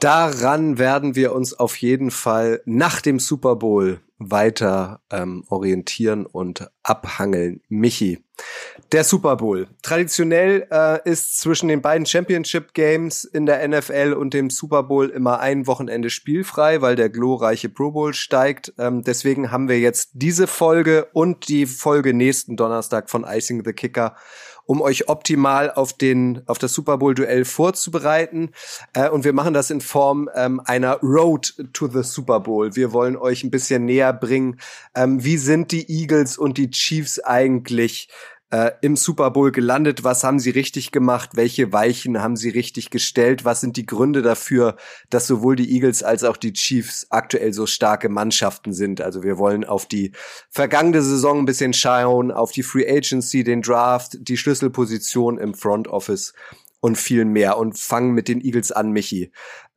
[0.00, 6.70] Daran werden wir uns auf jeden Fall nach dem Super Bowl weiter ähm, orientieren und
[6.82, 7.60] abhangeln.
[7.68, 8.24] Michi,
[8.92, 9.68] der Super Bowl.
[9.82, 15.08] Traditionell äh, ist zwischen den beiden Championship Games in der NFL und dem Super Bowl
[15.08, 18.74] immer ein Wochenende spielfrei, weil der glorreiche Pro Bowl steigt.
[18.78, 23.72] Ähm, deswegen haben wir jetzt diese Folge und die Folge nächsten Donnerstag von Icing the
[23.72, 24.16] Kicker
[24.72, 28.52] um euch optimal auf den auf das Super Bowl Duell vorzubereiten.
[28.94, 32.74] Äh, und wir machen das in Form ähm, einer Road to the Super Bowl.
[32.74, 34.58] Wir wollen euch ein bisschen näher bringen,
[34.94, 38.08] ähm, wie sind die Eagles und die Chiefs eigentlich
[38.52, 40.04] äh, im Super Bowl gelandet?
[40.04, 41.30] Was haben sie richtig gemacht?
[41.34, 43.44] Welche Weichen haben sie richtig gestellt?
[43.44, 44.76] Was sind die Gründe dafür,
[45.10, 49.00] dass sowohl die Eagles als auch die Chiefs aktuell so starke Mannschaften sind?
[49.00, 50.12] Also wir wollen auf die
[50.50, 55.88] vergangene Saison ein bisschen schauen, auf die Free Agency, den Draft, die Schlüsselposition im Front
[55.88, 56.34] Office
[56.80, 59.30] und viel mehr und fangen mit den Eagles an, Michi.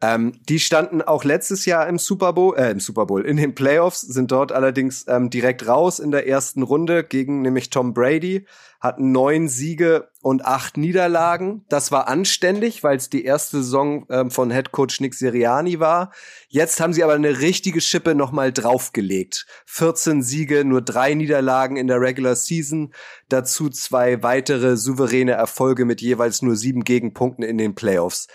[0.06, 3.56] Ähm, die standen auch letztes Jahr im Super Bowl, äh, im Super Bowl, in den
[3.56, 8.46] Playoffs, sind dort allerdings ähm, direkt raus in der ersten Runde gegen nämlich Tom Brady,
[8.80, 11.66] hatten neun Siege und acht Niederlagen.
[11.70, 16.12] Das war anständig, weil es die erste Saison ähm, von Head Coach Nick Siriani war.
[16.50, 19.48] Jetzt haben sie aber eine richtige Schippe nochmal draufgelegt.
[19.66, 22.94] 14 Siege, nur drei Niederlagen in der Regular Season.
[23.30, 28.28] Dazu zwei weitere souveräne Erfolge mit jeweils nur sieben Gegenpunkten in den Playoffs.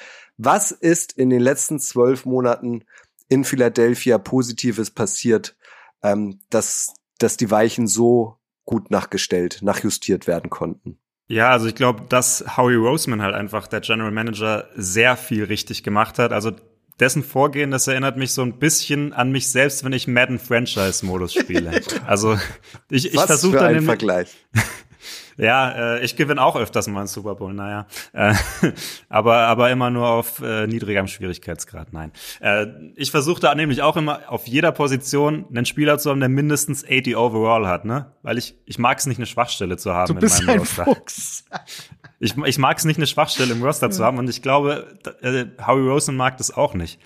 [0.43, 2.85] Was ist in den letzten zwölf Monaten
[3.29, 5.55] in Philadelphia Positives passiert,
[6.03, 10.99] ähm, dass, dass die Weichen so gut nachgestellt, nachjustiert werden konnten?
[11.27, 15.83] Ja, also ich glaube, dass Howie Roseman halt einfach, der General Manager, sehr viel richtig
[15.83, 16.33] gemacht hat.
[16.33, 16.53] Also
[16.99, 21.05] dessen Vorgehen, das erinnert mich so ein bisschen an mich selbst, wenn ich Madden Franchise
[21.05, 21.83] Modus spiele.
[22.07, 22.39] Also
[22.91, 24.35] ich, ich versuche dann im Vergleich.
[25.37, 27.87] Ja, äh, ich gewinne auch öfters mal einen Super Bowl, naja.
[28.13, 28.35] Äh,
[29.09, 32.13] aber, aber immer nur auf äh, niedrigem Schwierigkeitsgrad, nein.
[32.41, 32.67] Äh,
[32.97, 36.85] ich versuche da nämlich auch immer auf jeder Position einen Spieler zu haben, der mindestens
[36.85, 38.13] 80 overall hat, ne?
[38.23, 40.61] Weil ich, ich mag es nicht, eine Schwachstelle zu haben du bist in meinem ein
[40.61, 40.85] Roster.
[40.85, 41.45] Fuchs.
[42.19, 45.47] Ich, ich mag es nicht, eine Schwachstelle im Roster zu haben und ich glaube, äh,
[45.67, 47.01] Howie Rosen mag das auch nicht.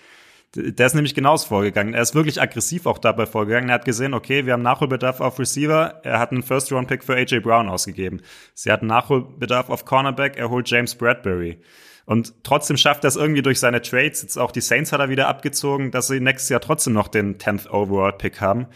[0.57, 1.95] Der ist nämlich genauso vorgegangen.
[1.95, 3.69] Er ist wirklich aggressiv auch dabei vorgegangen.
[3.71, 6.01] Er hat gesehen, okay, wir haben Nachholbedarf auf Receiver.
[6.05, 8.21] Er hat einen First-Round-Pick für AJ Brown ausgegeben.
[8.55, 10.37] Sie hatten Nachholbedarf auf Cornerback.
[10.37, 11.61] Er holt James Bradbury.
[12.07, 14.23] Und trotzdem schafft er es irgendwie durch seine Trades.
[14.23, 17.39] Jetzt auch die Saints hat er wieder abgezogen, dass sie nächstes Jahr trotzdem noch den
[17.39, 18.67] 10th Overall-Pick haben.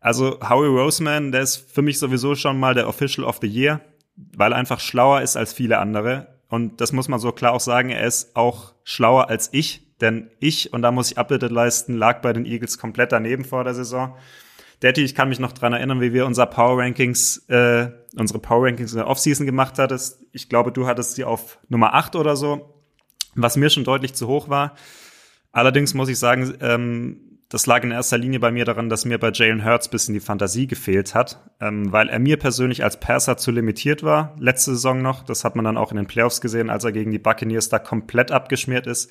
[0.00, 3.80] Also Howie Roseman, der ist für mich sowieso schon mal der Official of the Year,
[4.16, 6.38] weil er einfach schlauer ist als viele andere.
[6.48, 7.90] Und das muss man so klar auch sagen.
[7.90, 12.20] Er ist auch schlauer als ich denn ich, und da muss ich Abbitte leisten, lag
[12.20, 14.16] bei den Eagles komplett daneben vor der Saison.
[14.82, 18.66] Detti, ich kann mich noch dran erinnern, wie wir unser Power Rankings, äh, unsere Power
[18.66, 20.24] Rankings in der Offseason gemacht hattest.
[20.32, 22.74] Ich glaube, du hattest sie auf Nummer 8 oder so,
[23.34, 24.74] was mir schon deutlich zu hoch war.
[25.52, 29.18] Allerdings muss ich sagen, ähm, das lag in erster Linie bei mir daran, dass mir
[29.18, 33.36] bei Jalen Hurts bisschen die Fantasie gefehlt hat, ähm, weil er mir persönlich als Passer
[33.36, 35.24] zu limitiert war, letzte Saison noch.
[35.24, 37.80] Das hat man dann auch in den Playoffs gesehen, als er gegen die Buccaneers da
[37.80, 39.10] komplett abgeschmiert ist.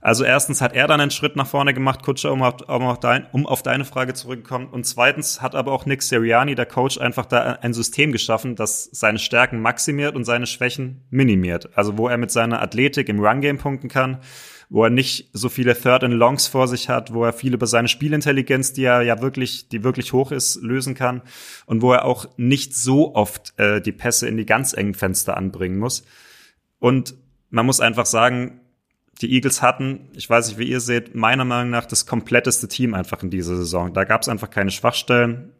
[0.00, 3.00] Also erstens hat er dann einen Schritt nach vorne gemacht, Kutscher, um auf, um auf,
[3.00, 4.68] dein, um auf deine Frage zurückzukommen.
[4.68, 8.88] Und zweitens hat aber auch Nick Sirianni, der Coach, einfach da ein System geschaffen, das
[8.92, 11.76] seine Stärken maximiert und seine Schwächen minimiert.
[11.76, 14.18] Also wo er mit seiner Athletik im Run-Game punkten kann,
[14.68, 17.66] wo er nicht so viele Third and Longs vor sich hat, wo er viel über
[17.66, 21.22] seine Spielintelligenz, die er ja wirklich, die wirklich hoch ist, lösen kann
[21.66, 25.36] und wo er auch nicht so oft äh, die Pässe in die ganz engen Fenster
[25.36, 26.04] anbringen muss.
[26.78, 27.14] Und
[27.50, 28.60] man muss einfach sagen,
[29.22, 32.94] die Eagles hatten, ich weiß nicht, wie ihr seht, meiner Meinung nach das kompletteste Team
[32.94, 33.92] einfach in dieser Saison.
[33.92, 35.52] Da gab es einfach keine Schwachstellen.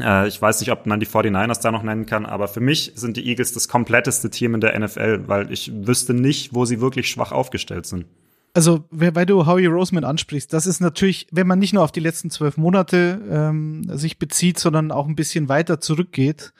[0.00, 2.92] Äh, ich weiß nicht, ob man die 49ers da noch nennen kann, aber für mich
[2.96, 6.80] sind die Eagles das kompletteste Team in der NFL, weil ich wüsste nicht, wo sie
[6.80, 8.06] wirklich schwach aufgestellt sind
[8.54, 12.00] also weil du Howie Roseman ansprichst, das ist natürlich, wenn man nicht nur auf die
[12.00, 16.52] letzten zwölf Monate ähm, sich bezieht, sondern auch ein bisschen weiter zurückgeht.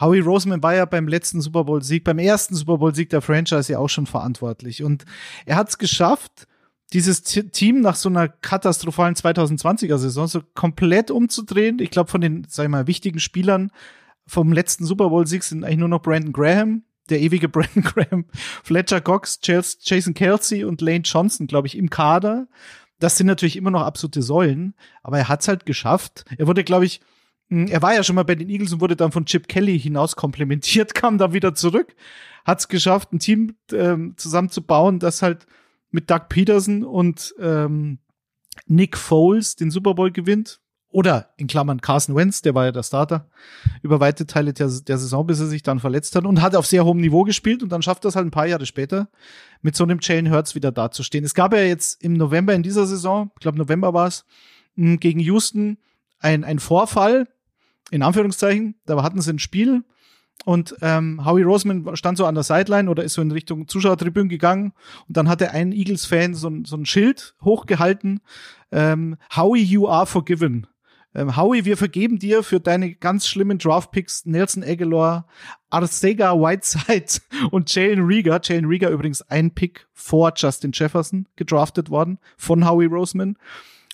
[0.00, 3.22] Howie Roseman war ja beim letzten Super Bowl Sieg, beim ersten Super Bowl Sieg der
[3.22, 5.04] Franchise ja auch schon verantwortlich und
[5.46, 6.46] er hat es geschafft,
[6.92, 11.80] dieses Team nach so einer katastrophalen 2020er Saison so komplett umzudrehen.
[11.80, 13.70] Ich glaube von den, sag ich mal, wichtigen Spielern
[14.26, 18.24] vom letzten Super Bowl Sieg sind eigentlich nur noch Brandon Graham, der ewige Brandon Graham,
[18.62, 22.48] Fletcher Cox, Jason Kelsey und Lane Johnson, glaube ich, im Kader.
[22.98, 26.24] Das sind natürlich immer noch absolute Säulen, aber er hat es halt geschafft.
[26.36, 27.00] Er wurde, glaube ich,
[27.50, 30.16] er war ja schon mal bei den Eagles und wurde dann von Chip Kelly hinaus
[30.16, 31.94] komplementiert, kam da wieder zurück,
[32.44, 35.46] hat es geschafft, ein Team ähm, zusammenzubauen, das halt
[35.90, 37.98] mit Doug Peterson und ähm,
[38.66, 40.60] Nick Foles den Super Bowl gewinnt.
[40.90, 43.28] Oder in Klammern Carson Wentz, der war ja der Starter
[43.82, 46.64] über weite Teile der, der Saison, bis er sich dann verletzt hat und hat auf
[46.64, 49.10] sehr hohem Niveau gespielt und dann schafft es halt ein paar Jahre später
[49.60, 51.26] mit so einem Jalen Hurts wieder dazustehen.
[51.26, 54.24] Es gab ja jetzt im November in dieser Saison, ich glaube November war es,
[54.76, 55.76] hm, gegen Houston
[56.20, 57.28] ein, ein Vorfall,
[57.90, 59.84] in Anführungszeichen, da hatten sie ein Spiel
[60.44, 64.28] und ähm, Howie Roseman stand so an der Sideline oder ist so in Richtung Zuschauertribüne
[64.28, 64.72] gegangen
[65.08, 68.20] und dann hatte ein Eagles-Fan so, so ein Schild hochgehalten,
[68.70, 70.66] ähm, Howie, you are forgiven.
[71.14, 75.26] Ähm, Howie, wir vergeben dir für deine ganz schlimmen Draftpicks Nelson Aguilar,
[75.70, 78.40] Arcega Whiteside und Jalen Rieger.
[78.42, 83.36] Jalen Rieger übrigens ein Pick vor Justin Jefferson gedraftet worden von Howie Roseman.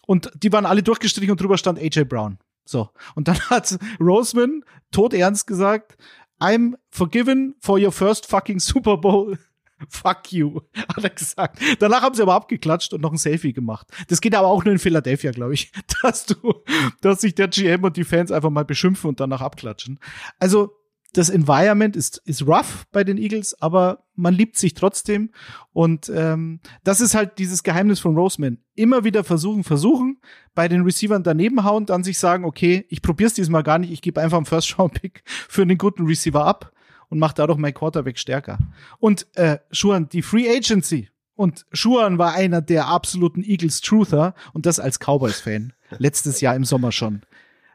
[0.06, 2.38] Und die waren alle durchgestrichen und drüber stand AJ Brown.
[2.64, 2.90] So.
[3.14, 5.96] Und dann hat Roseman todernst gesagt,
[6.40, 9.38] I'm forgiven for your first fucking Super Bowl.
[9.88, 10.60] Fuck you,
[10.96, 11.58] hat er gesagt.
[11.78, 13.86] Danach haben sie aber abgeklatscht und noch ein Selfie gemacht.
[14.08, 15.72] Das geht aber auch nur in Philadelphia, glaube ich,
[16.02, 16.54] dass du,
[17.00, 19.98] dass sich der GM und die Fans einfach mal beschimpfen und danach abklatschen.
[20.38, 20.76] Also,
[21.14, 25.30] das Environment ist, ist rough bei den Eagles, aber man liebt sich trotzdem.
[25.72, 28.58] Und ähm, das ist halt dieses Geheimnis von Roseman.
[28.74, 30.18] Immer wieder versuchen, versuchen,
[30.54, 34.02] bei den Receivern daneben hauen, dann sich sagen, okay, ich probier's diesmal gar nicht, ich
[34.02, 36.72] gebe einfach einen First-Round-Pick für einen guten Receiver ab
[37.08, 38.58] und mache dadurch mein Quarterback stärker.
[38.98, 41.10] Und äh, Schuhan, die Free Agency.
[41.36, 45.72] Und Schuhan war einer der absoluten Eagles Truther und das als Cowboys-Fan.
[45.98, 47.22] Letztes Jahr im Sommer schon.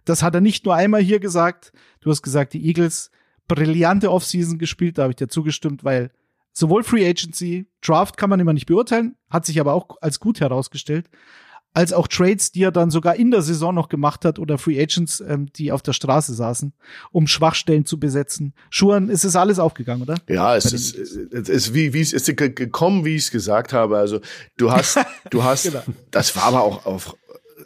[0.04, 1.72] Das hat er nicht nur einmal hier gesagt.
[2.02, 3.12] Du hast gesagt, die Eagles
[3.50, 6.12] brillante Offseason gespielt, da habe ich dir zugestimmt, weil
[6.54, 10.40] sowohl Free Agency, Draft kann man immer nicht beurteilen, hat sich aber auch als gut
[10.40, 11.10] herausgestellt
[11.74, 14.82] als auch Trades, die er dann sogar in der Saison noch gemacht hat oder Free
[14.82, 16.74] Agents, ähm, die auf der Straße saßen,
[17.12, 18.54] um Schwachstellen zu besetzen.
[18.70, 20.16] Schuhen, ist es alles aufgegangen, oder?
[20.28, 23.98] Ja, es ist, es ist wie, wie es ist gekommen, wie ich es gesagt habe.
[23.98, 24.20] Also
[24.58, 24.98] du hast,
[25.30, 25.84] du hast, genau.
[26.12, 27.16] das war aber auch auf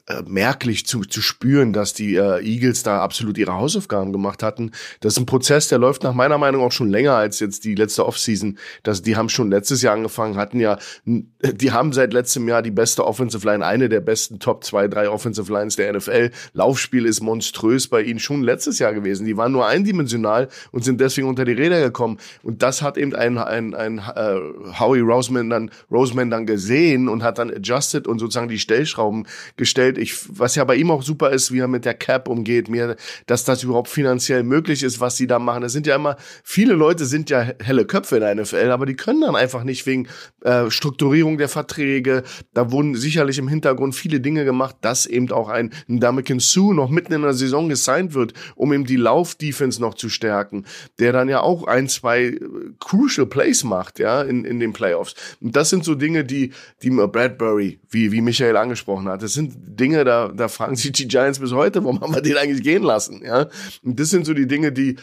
[0.06, 4.72] äh, merklich zu, zu spüren, dass die äh, Eagles da absolut ihre Hausaufgaben gemacht hatten.
[5.00, 7.74] Das ist ein Prozess, der läuft nach meiner Meinung auch schon länger als jetzt die
[7.74, 8.58] letzte Offseason.
[8.84, 12.72] Das, die haben schon letztes Jahr angefangen, hatten ja, die haben seit letztem Jahr die
[12.72, 16.32] beste Offensive Line, eine der besten Top 2, 3 Offensive Lines der NFL.
[16.52, 19.26] Laufspiel ist monströs bei ihnen schon letztes Jahr gewesen.
[19.26, 22.18] Die waren nur eindimensional und sind deswegen unter die Räder gekommen.
[22.42, 24.40] Und das hat eben ein, ein, ein äh,
[24.78, 29.93] Howie Roseman dann, Roseman dann gesehen und hat dann adjusted und sozusagen die Stellschrauben gestellt
[29.94, 29.98] gefällt.
[29.98, 32.96] Ich, was ja bei ihm auch super ist, wie er mit der Cap umgeht, mir,
[33.26, 35.64] dass das überhaupt finanziell möglich ist, was sie da machen.
[35.64, 38.96] Es sind ja immer, viele Leute sind ja helle Köpfe in der NFL, aber die
[38.96, 40.08] können dann einfach nicht wegen
[40.42, 42.24] äh, Strukturierung der Verträge.
[42.54, 46.90] Da wurden sicherlich im Hintergrund viele Dinge gemacht, dass eben auch ein, Damican Sue noch
[46.90, 50.66] mitten in der Saison gesigned wird, um ihm die Lauf-Defense noch zu stärken,
[51.00, 52.40] der dann ja auch ein, zwei äh,
[52.80, 55.16] crucial Plays macht, ja, in, in den Playoffs.
[55.40, 56.52] Und das sind so Dinge, die,
[56.82, 59.54] die Bradbury, wie, wie Michael angesprochen hat, das sind
[59.84, 62.84] Dinge, da, da fragen sich die Giants bis heute, warum haben wir den eigentlich gehen
[62.84, 63.48] lassen, ja.
[63.84, 64.96] Und das sind so die Dinge, die,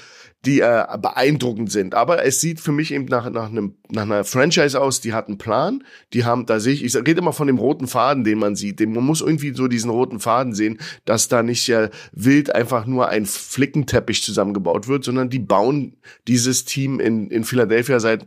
[0.47, 1.95] die äh, beeindruckend sind.
[1.95, 5.29] Aber es sieht für mich eben nach, nach, einem, nach einer Franchise aus, die hat
[5.29, 8.57] einen Plan, die haben, da sehe ich, rede immer von dem roten Faden, den man
[8.57, 8.81] sieht.
[8.81, 13.09] Man muss irgendwie so diesen roten Faden sehen, dass da nicht ja wild einfach nur
[13.09, 18.27] ein Flickenteppich zusammengebaut wird, sondern die bauen dieses Team in, in Philadelphia seit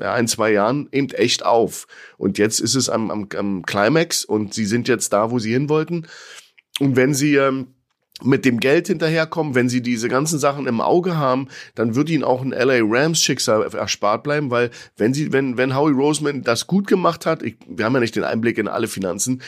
[0.00, 1.86] ein, zwei Jahren eben echt auf.
[2.16, 5.52] Und jetzt ist es am, am, am Climax und sie sind jetzt da, wo sie
[5.52, 6.06] hin wollten.
[6.78, 7.74] Und wenn sie ähm,
[8.22, 12.24] mit dem Geld hinterherkommen, wenn sie diese ganzen Sachen im Auge haben, dann wird ihnen
[12.24, 16.66] auch ein LA Rams Schicksal erspart bleiben, weil wenn sie, wenn, wenn Howie Roseman das
[16.66, 19.42] gut gemacht hat, ich, wir haben ja nicht den Einblick in alle Finanzen,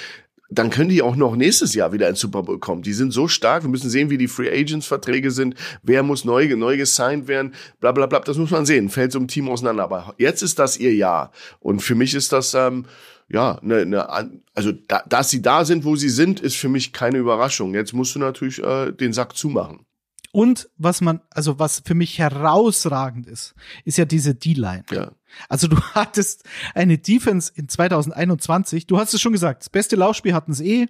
[0.53, 2.83] dann können die auch noch nächstes Jahr wieder ins Super Bowl kommen.
[2.83, 3.63] Die sind so stark.
[3.63, 5.55] Wir müssen sehen, wie die Free Agents Verträge sind.
[5.83, 7.55] Wer muss neu, neu gesigned werden?
[7.81, 8.21] Bla, bla, bla.
[8.21, 8.91] Das muss man sehen.
[8.91, 9.85] Fällt so ein Team auseinander.
[9.85, 11.33] Aber jetzt ist das ihr Jahr.
[11.61, 12.85] Und für mich ist das, ähm,
[13.33, 14.07] ja, ne, ne,
[14.55, 17.75] also da, dass sie da sind, wo sie sind, ist für mich keine Überraschung.
[17.75, 19.87] Jetzt musst du natürlich äh, den Sack zumachen.
[20.33, 24.85] Und was man, also was für mich herausragend ist, ist ja diese D-Line.
[24.91, 25.13] Ja.
[25.49, 30.35] Also du hattest eine Defense in 2021, du hast es schon gesagt, das beste Laufspiel
[30.35, 30.87] hatten sie eh.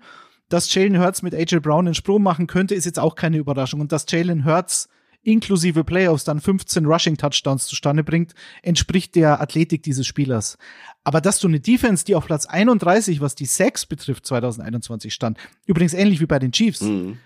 [0.49, 3.81] Dass Jalen Hurts mit AJ Brown den Sprung machen könnte, ist jetzt auch keine Überraschung.
[3.81, 4.89] Und dass Jalen Hurts
[5.23, 10.59] inklusive Playoffs dann 15 Rushing Touchdowns zustande bringt, entspricht der Athletik dieses Spielers.
[11.05, 15.39] Aber dass du eine Defense, die auf Platz 31, was die Sex betrifft, 2021 stand,
[15.67, 17.19] übrigens ähnlich wie bei den Chiefs, mhm.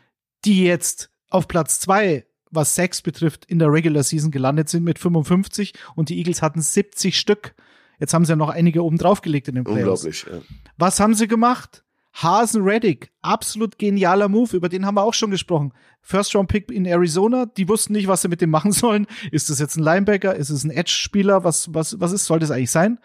[0.44, 4.98] die jetzt auf Platz 2, was Sex betrifft, in der Regular Season gelandet sind mit
[4.98, 7.54] 55 und die Eagles hatten 70 Stück.
[7.98, 10.04] Jetzt haben sie ja noch einige oben draufgelegt in den Playoffs.
[10.04, 10.54] Unglaublich, ja.
[10.76, 11.82] Was haben sie gemacht?
[12.14, 15.74] Hasen Reddick, absolut genialer Move, über den haben wir auch schon gesprochen.
[16.00, 19.06] First Round Pick in Arizona, die wussten nicht, was sie mit dem machen sollen.
[19.30, 20.34] Ist das jetzt ein Linebacker?
[20.34, 21.44] Ist es ein Edge-Spieler?
[21.44, 22.98] Was, was, was ist, soll das eigentlich sein?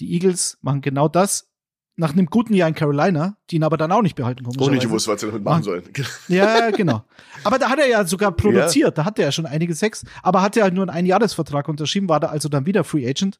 [0.00, 1.50] Die Eagles machen genau das
[1.96, 4.60] nach einem guten Jahr in Carolina, die ihn aber dann auch nicht behalten konnten.
[4.60, 5.82] Auch nicht gewusst, was sie damit machen sollen.
[6.28, 7.04] Ja, genau.
[7.44, 8.90] Aber da hat er ja sogar produziert, ja.
[8.90, 12.08] da hat er ja schon einige Sex, aber hat er halt nur einen Einjahresvertrag unterschrieben,
[12.08, 13.38] war da also dann wieder Free Agent,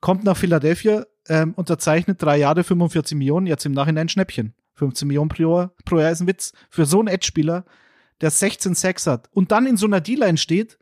[0.00, 4.54] kommt nach Philadelphia, ähm, unterzeichnet drei Jahre 45 Millionen, jetzt im Nachhinein Schnäppchen.
[4.74, 6.52] 15 Millionen pro Jahr, pro Jahr ist ein Witz.
[6.68, 7.64] Für so einen Edge-Spieler,
[8.20, 10.78] der 16 Sex hat und dann in so einer D-Line steht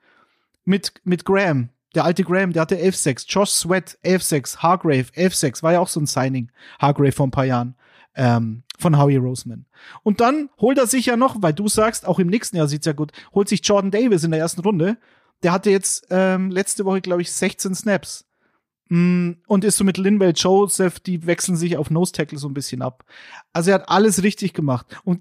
[0.64, 3.26] mit, mit Graham, der alte Graham, der hatte 11-6.
[3.28, 4.58] Josh Sweat, 11-6.
[4.58, 5.62] Hargrave, 11-6.
[5.62, 6.50] War ja auch so ein Signing.
[6.78, 7.74] Hargrave vor ein paar Jahren.
[8.14, 9.64] Ähm, von Howie Roseman.
[10.02, 12.84] Und dann holt er sich ja noch, weil du sagst, auch im nächsten Jahr sieht's
[12.84, 14.98] ja gut, holt sich Jordan Davis in der ersten Runde.
[15.42, 18.26] Der hatte jetzt ähm, letzte Woche, glaube ich, 16 Snaps.
[18.88, 22.54] Mm, und ist so mit Linwell Joseph, die wechseln sich auf Nose Tackle so ein
[22.54, 23.04] bisschen ab.
[23.54, 24.86] Also er hat alles richtig gemacht.
[25.04, 25.20] Und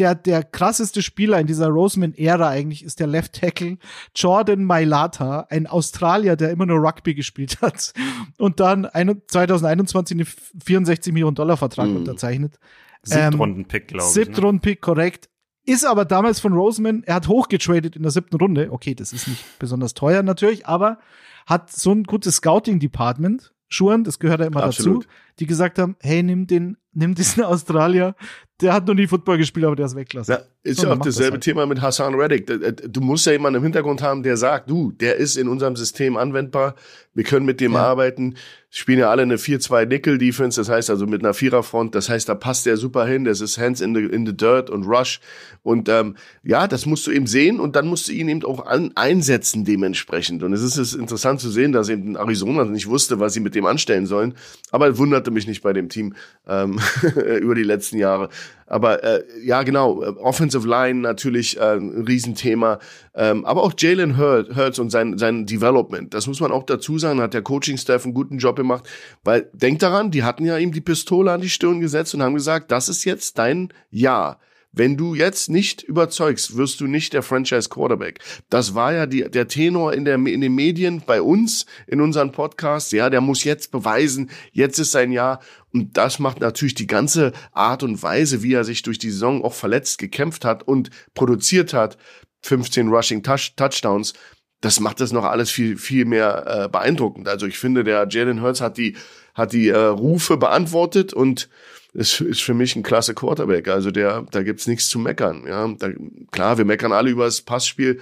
[0.00, 3.76] der, der krasseste Spieler in dieser Roseman-Ära eigentlich ist der Left Tackle
[4.16, 7.92] Jordan Mailata, ein Australier, der immer nur Rugby gespielt hat
[8.38, 10.26] und dann 2021 einen
[10.64, 11.96] 64 Millionen Dollar Vertrag mm.
[11.96, 12.58] unterzeichnet.
[13.02, 14.16] Siebtrunden-Pick, glaube ich.
[14.16, 14.24] Ne?
[14.24, 15.28] Siebtrunden-Pick, korrekt.
[15.66, 18.72] Ist aber damals von Roseman, er hat hochgetradet in der siebten Runde.
[18.72, 20.98] Okay, das ist nicht besonders teuer natürlich, aber
[21.46, 23.52] hat so ein gutes Scouting-Department.
[23.68, 25.04] Schuhen, das gehört ja immer Absolut.
[25.04, 28.14] dazu, die gesagt haben, hey, nimm den, nimm diesen Australier,
[28.60, 30.34] der hat noch nie Football gespielt, aber der ist weglassen.
[30.34, 31.44] Ja, ist ja auch dasselbe halt.
[31.44, 32.46] Thema mit Hassan Reddick.
[32.92, 36.16] Du musst ja jemanden im Hintergrund haben, der sagt, du, der ist in unserem System
[36.16, 36.74] anwendbar,
[37.14, 37.80] wir können mit dem ja.
[37.80, 38.36] arbeiten.
[38.68, 42.66] Spielen ja alle eine 4-2-Nickel-Defense, das heißt also mit einer Viererfront, das heißt, da passt
[42.66, 45.20] der super hin, das ist Hands in the, in the Dirt und Rush.
[45.62, 48.66] Und ähm, ja, das musst du eben sehen und dann musst du ihn eben auch
[48.66, 50.44] an, einsetzen dementsprechend.
[50.44, 53.56] Und es ist, ist interessant zu sehen, dass eben Arizona nicht wusste, was sie mit
[53.56, 54.34] dem anstellen sollen.
[54.70, 56.14] Aber wunderte mich nicht bei dem Team
[56.46, 56.80] ähm,
[57.40, 58.28] über die letzten Jahre.
[58.66, 62.78] Aber äh, ja, genau, Offensive Line natürlich äh, ein Riesenthema.
[63.14, 67.20] Ähm, aber auch Jalen Hurts und sein, sein Development, das muss man auch dazu sagen,
[67.20, 68.88] hat der Coaching-Staff einen guten Job gemacht.
[69.24, 72.34] Weil, denk daran, die hatten ja ihm die Pistole an die Stirn gesetzt und haben
[72.34, 74.38] gesagt, das ist jetzt dein Jahr.
[74.72, 78.20] Wenn du jetzt nicht überzeugst, wirst du nicht der Franchise Quarterback.
[78.50, 82.30] Das war ja die, der Tenor in, der, in den Medien bei uns, in unseren
[82.30, 82.92] Podcasts.
[82.92, 85.40] Ja, der muss jetzt beweisen, jetzt ist sein Jahr.
[85.72, 89.44] Und das macht natürlich die ganze Art und Weise, wie er sich durch die Saison
[89.44, 91.98] auch verletzt gekämpft hat und produziert hat.
[92.42, 94.12] 15 Rushing Touch Touchdowns.
[94.60, 97.28] Das macht das noch alles viel, viel mehr äh, beeindruckend.
[97.28, 98.96] Also ich finde, der Jalen Hurts hat die,
[99.34, 101.48] hat die äh, Rufe beantwortet und
[101.92, 103.68] ist, ist für mich ein klasse Quarterback.
[103.68, 105.44] Also der, da gibt's nichts zu meckern.
[105.46, 105.90] Ja, da,
[106.30, 108.00] klar, wir meckern alle über das Passspiel.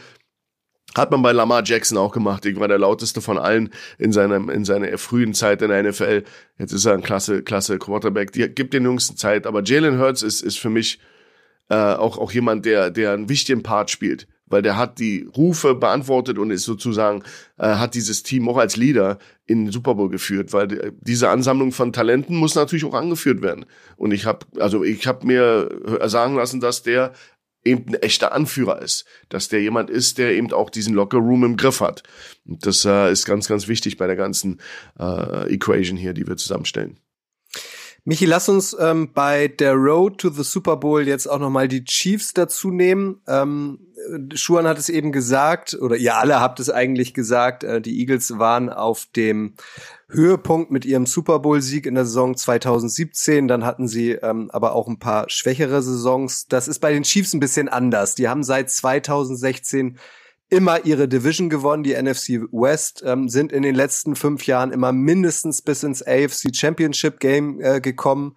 [0.97, 2.47] Hat man bei Lamar Jackson auch gemacht.
[2.47, 6.25] Ich war der lauteste von allen in seinem, in seiner frühen Zeit in der NFL.
[6.59, 8.33] Jetzt ist er ein klasse, klasse Quarterback.
[8.33, 9.47] Die gibt den jüngsten Zeit.
[9.47, 10.99] Aber Jalen Hurts ist, ist für mich,
[11.69, 15.75] äh, auch, auch jemand, der, der einen wichtigen Part spielt weil der hat die Rufe
[15.75, 17.23] beantwortet und ist sozusagen,
[17.59, 21.31] äh, hat dieses Team auch als Leader in den Super Bowl geführt, weil die, diese
[21.31, 23.67] Ansammlung von Talenten muss natürlich auch angeführt werden.
[23.97, 25.69] Und ich habe, also ich habe mir
[26.07, 27.13] sagen lassen, dass der
[27.65, 31.45] eben ein echter Anführer ist, dass der jemand ist, der eben auch diesen Locker Room
[31.45, 32.03] im Griff hat.
[32.47, 34.61] Und das äh, ist ganz, ganz wichtig bei der ganzen
[34.99, 36.99] äh, Equation hier, die wir zusammenstellen.
[38.09, 41.85] Michi, lass uns ähm, bei der Road to the Super Bowl jetzt auch nochmal die
[41.85, 43.21] Chiefs dazu nehmen.
[43.29, 43.81] Ähm,
[44.33, 48.39] Schuan hat es eben gesagt, oder ihr alle habt es eigentlich gesagt, äh, die Eagles
[48.39, 49.57] waren auf dem
[50.09, 53.47] Höhepunkt mit ihrem Super Bowl-Sieg in der Saison 2017.
[53.47, 56.47] Dann hatten sie ähm, aber auch ein paar schwächere Saisons.
[56.49, 58.15] Das ist bei den Chiefs ein bisschen anders.
[58.15, 59.99] Die haben seit 2016
[60.51, 64.93] immer ihre Division gewonnen, die NFC West, ähm, sind in den letzten fünf Jahren immer
[64.93, 68.35] mindestens bis ins AFC Championship Game äh, gekommen,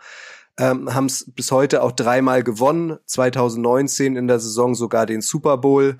[0.59, 5.57] ähm, haben es bis heute auch dreimal gewonnen, 2019 in der Saison sogar den Super
[5.57, 5.99] Bowl.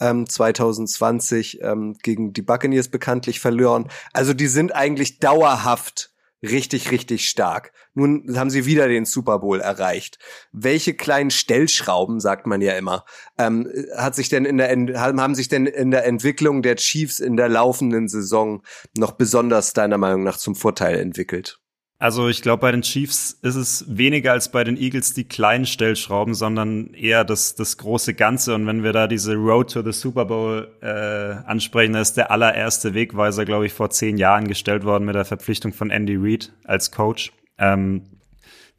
[0.00, 3.88] Ähm, 2020 ähm, gegen die Buccaneers bekanntlich verloren.
[4.12, 6.12] Also die sind eigentlich dauerhaft
[6.42, 7.72] richtig, richtig stark.
[7.94, 10.18] Nun haben sie wieder den Super Bowl erreicht.
[10.52, 13.04] Welche kleinen Stellschrauben, sagt man ja immer,
[13.38, 14.68] ähm, hat sich denn in der,
[15.00, 18.62] haben sich denn in der Entwicklung der Chiefs in der laufenden Saison
[18.96, 21.60] noch besonders deiner Meinung nach zum Vorteil entwickelt?
[22.00, 25.66] Also ich glaube, bei den Chiefs ist es weniger als bei den Eagles die kleinen
[25.66, 28.54] Stellschrauben, sondern eher das, das große Ganze.
[28.54, 32.30] Und wenn wir da diese Road to the Super Bowl äh, ansprechen, da ist der
[32.30, 36.52] allererste Wegweiser, glaube ich, vor zehn Jahren gestellt worden mit der Verpflichtung von Andy Reid
[36.62, 37.32] als Coach.
[37.58, 38.02] Ähm,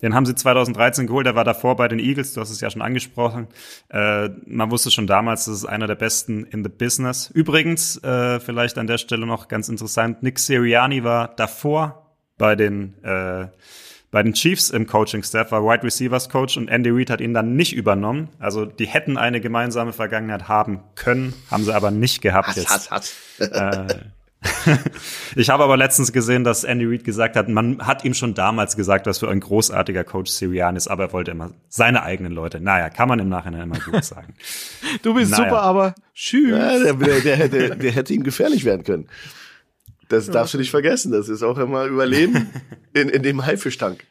[0.01, 2.69] den haben sie 2013 geholt, der war davor bei den Eagles, du hast es ja
[2.69, 3.49] schon angesprochen.
[3.89, 7.29] Äh, man wusste schon damals, das ist einer der besten in the business.
[7.29, 12.08] Übrigens, äh, vielleicht an der Stelle noch ganz interessant, Nick Sirianni war davor
[12.39, 13.47] bei den äh,
[14.11, 17.55] bei den Chiefs im Coaching-Staff war Wide Receivers Coach und Andy Reid hat ihn dann
[17.55, 18.29] nicht übernommen.
[18.39, 22.89] Also die hätten eine gemeinsame Vergangenheit haben können, haben sie aber nicht gehabt hat, jetzt.
[22.89, 23.87] Hat, hat.
[23.87, 23.99] Äh,
[25.35, 28.75] ich habe aber letztens gesehen, dass Andy Reid gesagt hat, man hat ihm schon damals
[28.75, 32.61] gesagt, dass für ein großartiger Coach Sirian ist, aber er wollte immer seine eigenen Leute.
[32.61, 34.33] Naja, kann man im Nachhinein immer gut sagen.
[35.03, 35.43] du bist naja.
[35.43, 36.57] super, aber tschüss.
[36.57, 39.09] Ja, der, der, der, hätte, der hätte ihm gefährlich werden können.
[40.09, 41.11] Das darfst du nicht vergessen.
[41.11, 42.49] Das ist auch immer Überleben
[42.93, 44.03] in, in dem Haifischtank.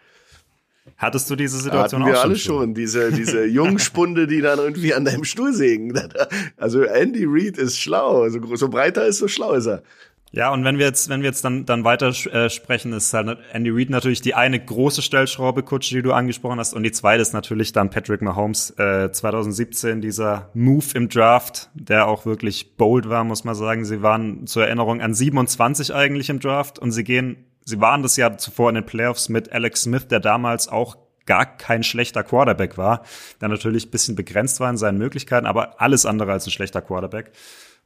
[0.96, 2.74] Hattest du diese Situation Hatten wir auch alle schon?
[2.74, 5.92] Diese, diese Jungspunde, die dann irgendwie an deinem Stuhl sägen.
[6.56, 8.22] Also Andy Reid ist schlau.
[8.22, 9.82] Also so breiter ist, so schlau ist er.
[10.30, 13.38] Ja, und wenn wir jetzt, wenn wir jetzt dann, dann weiter äh, sprechen, ist halt
[13.52, 16.74] Andy Reid natürlich die eine große Stellschraube, Kutsche, die du angesprochen hast.
[16.74, 22.06] Und die zweite ist natürlich dann Patrick Mahomes, äh, 2017, dieser Move im Draft, der
[22.06, 23.84] auch wirklich bold war, muss man sagen.
[23.84, 28.16] Sie waren zur Erinnerung an 27 eigentlich im Draft und sie gehen, sie waren das
[28.16, 32.78] Jahr zuvor in den Playoffs mit Alex Smith, der damals auch gar kein schlechter Quarterback
[32.78, 33.02] war,
[33.40, 37.32] der natürlich bisschen begrenzt war in seinen Möglichkeiten, aber alles andere als ein schlechter Quarterback.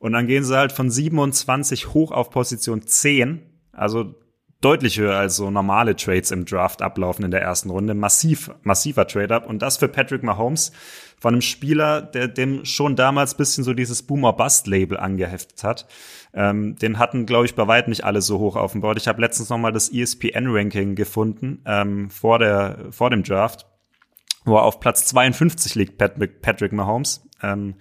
[0.02, 3.40] Und dann gehen sie halt von 27 hoch auf Position 10.
[3.70, 4.16] Also
[4.60, 7.94] deutlich höher als so normale Trades im Draft ablaufen in der ersten Runde.
[7.94, 9.46] Massiv, massiver Trade-up.
[9.48, 10.72] Und das für Patrick Mahomes
[11.20, 15.86] von einem Spieler, der dem schon damals bisschen so dieses Boomer-Bust-Label angeheftet hat.
[16.34, 18.98] Ähm, den hatten, glaube ich, bei weitem nicht alle so hoch auf dem Board.
[18.98, 23.66] Ich habe letztens noch mal das ESPN-Ranking gefunden ähm, vor, der, vor dem Draft,
[24.44, 27.24] wo er auf Platz 52 liegt, Patrick, Patrick Mahomes.
[27.40, 27.76] Ähm,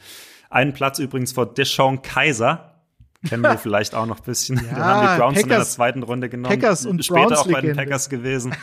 [0.51, 2.75] einen Platz übrigens vor Deshaun Kaiser.
[3.27, 4.57] Kennen wir vielleicht auch noch ein bisschen.
[4.57, 6.53] Ja, Den haben die Browns Packers, in der zweiten Runde genommen.
[6.53, 8.53] Packers und Später Browns auch bei den Packers gewesen.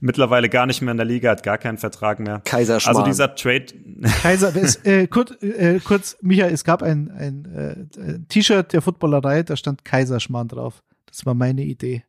[0.00, 2.42] Mittlerweile gar nicht mehr in der Liga, hat gar keinen Vertrag mehr.
[2.44, 3.66] Kaiser Also dieser Trade.
[4.22, 9.42] Kaiser, es, äh, kurz, äh, kurz, Michael, es gab ein, ein äh, T-Shirt der Footballerei,
[9.42, 10.82] da stand Kaiserschmarrn drauf.
[11.06, 12.04] Das war meine Idee.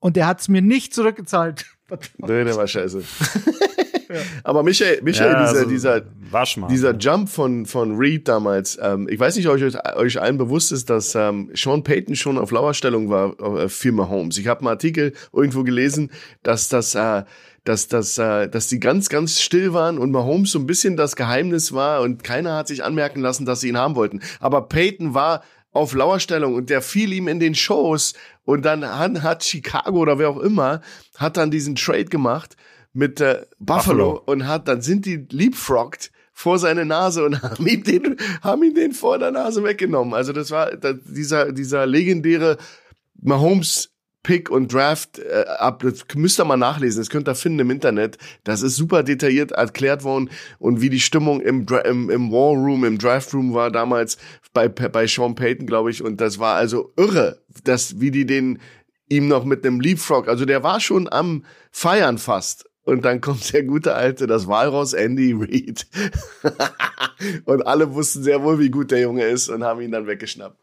[0.00, 1.66] Und der hat es mir nicht zurückgezahlt.
[2.18, 3.02] Nee, der war scheiße.
[4.44, 6.00] Aber Michael, Michael ja, dieser, dieser,
[6.68, 10.72] dieser Jump von, von Reed damals, ähm, ich weiß nicht, ob euch, euch allen bewusst
[10.72, 14.38] ist, dass ähm, Sean Payton schon auf Lauerstellung war äh, für Mahomes.
[14.38, 16.10] Ich habe einen Artikel irgendwo gelesen,
[16.42, 17.24] dass das äh,
[17.64, 21.14] dass, dass, äh, dass die ganz, ganz still waren und Mahomes so ein bisschen das
[21.14, 24.20] Geheimnis war und keiner hat sich anmerken lassen, dass sie ihn haben wollten.
[24.40, 25.42] Aber Peyton war
[25.72, 28.82] auf Lauerstellung und der fiel ihm in den Shows und dann
[29.22, 30.80] hat Chicago oder wer auch immer,
[31.16, 32.56] hat dann diesen Trade gemacht
[32.92, 37.66] mit äh, Buffalo, Buffalo, und hat, dann sind die leapfrogged vor seine Nase und haben
[37.66, 40.14] ihm den, haben ihn den vor der Nase weggenommen.
[40.14, 42.56] Also das war das, dieser, dieser legendäre
[43.20, 43.90] Mahomes
[44.22, 45.82] Pick und Draft äh, ab.
[45.82, 47.00] Das müsst ihr mal nachlesen.
[47.00, 48.18] Das könnt ihr finden im Internet.
[48.44, 52.84] Das ist super detailliert erklärt worden und wie die Stimmung im, im, im War Room,
[52.84, 54.18] im Draft Room war damals
[54.52, 56.02] bei, bei Sean Payton, glaube ich.
[56.02, 58.58] Und das war also irre, dass, wie die den
[59.08, 62.69] ihm noch mit einem Leapfrog, also der war schon am Feiern fast.
[62.90, 65.86] Und dann kommt der gute alte, das Walross Andy Reid.
[67.44, 70.56] und alle wussten sehr wohl, wie gut der Junge ist und haben ihn dann weggeschnappt.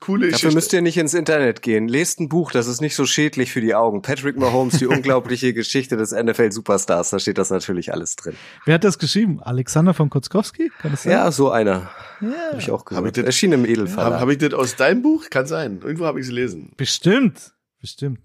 [0.00, 0.54] Coole Dafür Geschichte.
[0.54, 1.86] müsst ihr nicht ins Internet gehen.
[1.86, 4.00] Lest ein Buch, das ist nicht so schädlich für die Augen.
[4.00, 7.10] Patrick Mahomes, die unglaubliche Geschichte des NFL-Superstars.
[7.10, 8.34] Da steht das natürlich alles drin.
[8.64, 9.42] Wer hat das geschrieben?
[9.42, 10.72] Alexander von Kutzkowski?
[10.80, 11.12] Kann das sein?
[11.12, 11.90] Ja, so einer.
[12.22, 12.28] Ja.
[12.50, 13.04] Habe ich auch gehört.
[13.04, 14.04] Hab ich das, Erschien im Edelfall.
[14.04, 15.28] Habe hab ich das aus deinem Buch?
[15.30, 15.80] Kann sein.
[15.82, 16.72] Irgendwo habe ich es gelesen.
[16.76, 17.52] Bestimmt.
[17.80, 18.20] Bestimmt.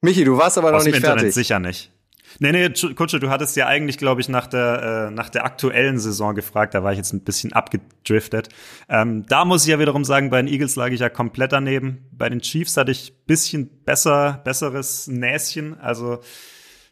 [0.00, 1.34] Michi, du warst aber aus noch nicht Internet fertig.
[1.34, 1.91] sicher nicht.
[2.38, 5.98] Nee, nee, Kutsche, du hattest ja eigentlich, glaube ich, nach der, äh, nach der aktuellen
[5.98, 6.74] Saison gefragt.
[6.74, 8.48] Da war ich jetzt ein bisschen abgedriftet.
[8.88, 12.08] Ähm, da muss ich ja wiederum sagen, bei den Eagles lag ich ja komplett daneben.
[12.12, 15.78] Bei den Chiefs hatte ich bisschen besser, besseres Näschen.
[15.80, 16.20] Also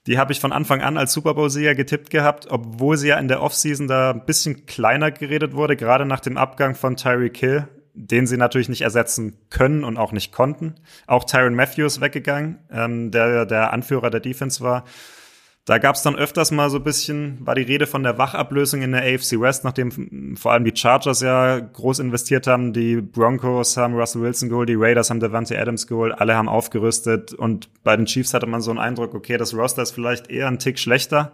[0.07, 3.29] die habe ich von Anfang an als Super Bowl-Sieger getippt gehabt, obwohl sie ja in
[3.29, 7.69] der Offseason da ein bisschen kleiner geredet wurde, gerade nach dem Abgang von Tyreek Hill
[7.95, 10.77] den sie natürlich nicht ersetzen können und auch nicht konnten.
[11.07, 14.85] Auch Tyron Matthews weggegangen, ähm, der der Anführer der Defense war.
[15.67, 18.81] Da gab es dann öfters mal so ein bisschen, war die Rede von der Wachablösung
[18.81, 23.77] in der AFC West, nachdem vor allem die Chargers ja groß investiert haben, die Broncos
[23.77, 27.95] haben Russell Wilson geholt, die Raiders haben Devante Adams geholt, alle haben aufgerüstet und bei
[27.95, 30.79] den Chiefs hatte man so einen Eindruck, okay, das Roster ist vielleicht eher ein Tick
[30.79, 31.33] schlechter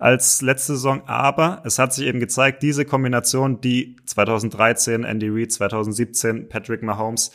[0.00, 5.52] als letzte Saison, aber es hat sich eben gezeigt, diese Kombination, die 2013 Andy Reid,
[5.52, 7.30] 2017 Patrick Mahomes,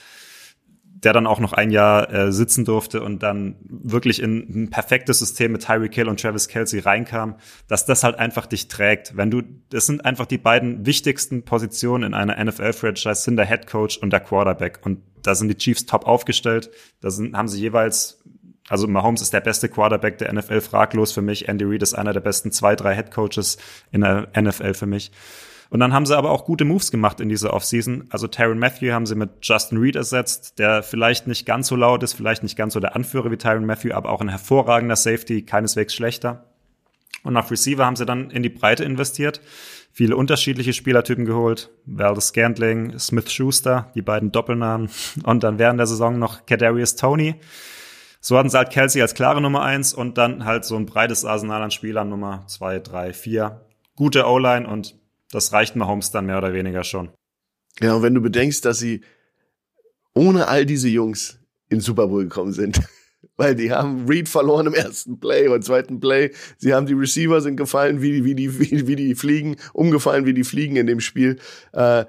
[1.05, 5.19] der dann auch noch ein Jahr äh, sitzen durfte und dann wirklich in ein perfektes
[5.19, 7.35] System mit Tyreek Hill und Travis Kelsey reinkam,
[7.67, 9.15] dass das halt einfach dich trägt.
[9.15, 13.67] Wenn du, das sind einfach die beiden wichtigsten Positionen in einer NFL-Franchise, sind der Head
[13.67, 14.79] Coach und der Quarterback.
[14.83, 16.71] Und da sind die Chiefs top aufgestellt.
[17.01, 18.19] Da sind, haben sie jeweils
[18.67, 21.47] also Mahomes ist der beste Quarterback der NFL, fraglos für mich.
[21.47, 23.57] Andy Reid ist einer der besten zwei, drei Head Coaches
[23.91, 25.11] in der NFL für mich.
[25.75, 28.05] Und dann haben sie aber auch gute Moves gemacht in dieser Offseason.
[28.09, 32.01] Also Tyron Matthew haben sie mit Justin Reed ersetzt, der vielleicht nicht ganz so laut
[32.01, 35.41] ist, vielleicht nicht ganz so der Anführer wie Tyron Matthew, aber auch ein hervorragender Safety,
[35.41, 36.45] keineswegs schlechter.
[37.23, 39.41] Und auf Receiver haben sie dann in die Breite investiert,
[39.91, 41.71] viele unterschiedliche Spielertypen geholt.
[41.85, 44.89] Valdez Scantling, Smith Schuster, die beiden Doppelnamen.
[45.25, 47.35] Und dann während der Saison noch Kadarius Tony.
[48.21, 51.25] So hatten sie halt Kelsey als klare Nummer eins und dann halt so ein breites
[51.25, 53.65] Arsenal an Spielern Nummer zwei, drei, vier.
[53.97, 54.95] Gute O-Line und
[55.35, 57.09] das reicht Mahomes dann mehr oder weniger schon.
[57.81, 59.01] Ja, und wenn du bedenkst, dass sie
[60.13, 62.79] ohne all diese Jungs in Super Bowl gekommen sind,
[63.35, 66.31] weil die haben Reed verloren im ersten Play und zweiten Play.
[66.57, 70.33] Sie haben die Receiver sind gefallen wie, wie die wie, wie die Fliegen, umgefallen wie
[70.33, 71.37] die Fliegen in dem Spiel.
[71.73, 72.05] Äh,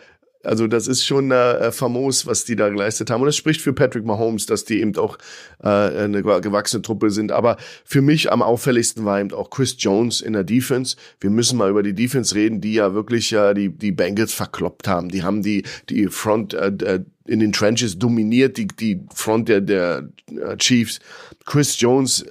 [0.46, 3.20] also das ist schon äh, famos, was die da geleistet haben.
[3.20, 5.18] Und das spricht für Patrick Mahomes, dass die eben auch
[5.62, 7.32] äh, eine gewachsene Truppe sind.
[7.32, 10.96] Aber für mich am auffälligsten war eben auch Chris Jones in der Defense.
[11.20, 14.88] Wir müssen mal über die Defense reden, die ja wirklich ja die, die Bengals verkloppt
[14.88, 15.08] haben.
[15.08, 19.60] Die haben die, die Front äh, äh in den Trenches dominiert, die, die Front der,
[19.60, 21.00] der äh, Chiefs.
[21.44, 22.24] Chris Jones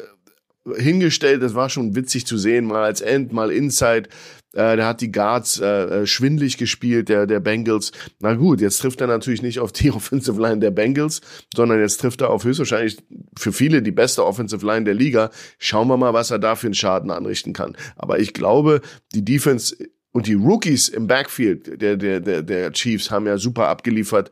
[0.66, 4.10] äh, hingestellt, das war schon witzig zu sehen, mal als End, mal Inside.
[4.56, 7.92] Äh, der hat die Guards äh, äh, schwindlig gespielt, der, der Bengals.
[8.20, 11.22] Na gut, jetzt trifft er natürlich nicht auf die Offensive Line der Bengals,
[11.54, 12.98] sondern jetzt trifft er auf höchstwahrscheinlich
[13.38, 15.30] für viele die beste Offensive Line der Liga.
[15.60, 17.76] Schauen wir mal, was er da für einen Schaden anrichten kann.
[17.96, 18.82] Aber ich glaube,
[19.14, 19.76] die Defense
[20.12, 24.32] und die Rookies im Backfield der, der, der, der Chiefs haben ja super abgeliefert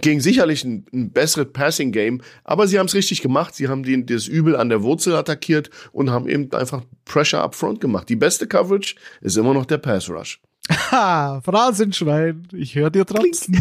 [0.00, 3.54] gegen sicherlich ein, ein besseres Passing-Game, aber sie haben es richtig gemacht.
[3.54, 7.54] Sie haben den, das Übel an der Wurzel attackiert und haben eben einfach Pressure up
[7.54, 8.08] front gemacht.
[8.08, 10.40] Die beste Coverage ist immer noch der Pass Rush.
[10.90, 13.60] Ha, Phrasenschwein, ich höre dir trotzdem.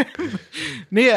[0.90, 1.10] nee,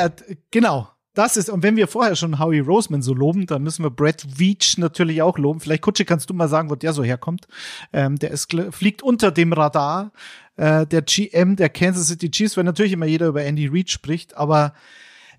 [0.51, 0.89] genau.
[1.18, 4.38] Das ist, und wenn wir vorher schon Howie Roseman so loben, dann müssen wir Brett
[4.38, 5.59] Veach natürlich auch loben.
[5.59, 7.47] Vielleicht, Kutsche, kannst du mal sagen, wo der so herkommt.
[7.91, 10.11] Ähm, der ist, fliegt unter dem Radar
[10.57, 14.38] äh, der GM der Kansas City Chiefs, weil natürlich immer jeder über Andy Reid spricht,
[14.38, 14.76] aber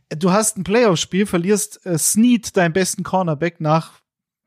[0.09, 3.93] du hast ein Playoff-Spiel, verlierst äh, Snead, deinen besten Cornerback, nach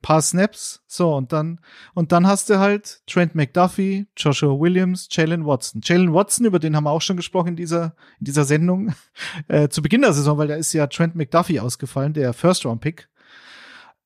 [0.02, 1.60] paar Snaps, so, und dann,
[1.94, 5.82] und dann hast du halt Trent McDuffie, Joshua Williams, Jalen Watson.
[5.84, 8.94] Jalen Watson, über den haben wir auch schon gesprochen in dieser, in dieser Sendung,
[9.48, 13.10] äh, zu Beginn der Saison, weil da ist ja Trent McDuffie ausgefallen, der First-Round-Pick.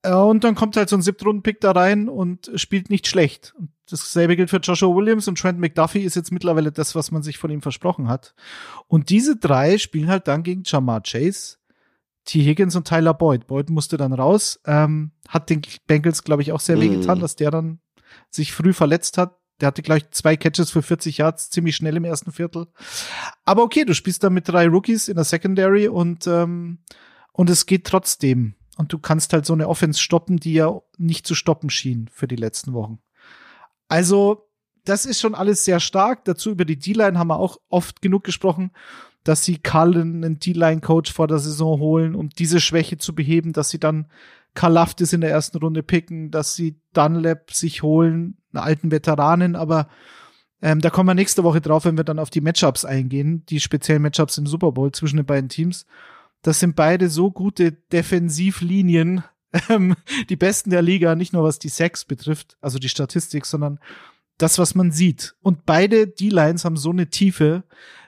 [0.05, 3.53] Äh, und dann kommt halt so ein Siebtrunden-Pick da rein und spielt nicht schlecht.
[3.57, 7.23] Und dasselbe gilt für Joshua Williams und Trent McDuffie ist jetzt mittlerweile das, was man
[7.23, 8.35] sich von ihm versprochen hat.
[8.87, 11.57] Und diese drei spielen halt dann gegen Jamar Chase,
[12.25, 12.43] T.
[12.43, 13.47] Higgins und Tyler Boyd.
[13.47, 17.21] Boyd musste dann raus, ähm, hat den Bengals, glaube ich, auch sehr wehgetan, mm.
[17.21, 17.79] dass der dann
[18.29, 19.37] sich früh verletzt hat.
[19.61, 22.67] Der hatte gleich zwei Catches für 40 Yards, ziemlich schnell im ersten Viertel.
[23.45, 26.79] Aber okay, du spielst da mit drei Rookies in der Secondary und ähm,
[27.31, 28.55] und es geht trotzdem.
[28.77, 32.27] Und du kannst halt so eine Offense stoppen, die ja nicht zu stoppen schien für
[32.27, 32.99] die letzten Wochen.
[33.87, 34.49] Also,
[34.83, 36.25] das ist schon alles sehr stark.
[36.25, 38.71] Dazu über die D-Line haben wir auch oft genug gesprochen,
[39.25, 43.69] dass sie Cullen einen D-Line-Coach vor der Saison holen, um diese Schwäche zu beheben, dass
[43.69, 44.05] sie dann
[44.53, 49.89] Kalaftis in der ersten Runde picken, dass sie Dunlap sich holen, einen alten Veteranen, aber
[50.61, 53.59] ähm, da kommen wir nächste Woche drauf, wenn wir dann auf die Matchups eingehen, die
[53.59, 55.85] speziellen Matchups im Super Bowl zwischen den beiden Teams.
[56.43, 59.23] Das sind beide so gute Defensivlinien,
[59.69, 59.95] ähm,
[60.29, 63.79] die besten der Liga, nicht nur was die Sex betrifft, also die Statistik, sondern
[64.37, 65.35] das, was man sieht.
[65.41, 67.63] Und beide D-Lines haben so eine Tiefe,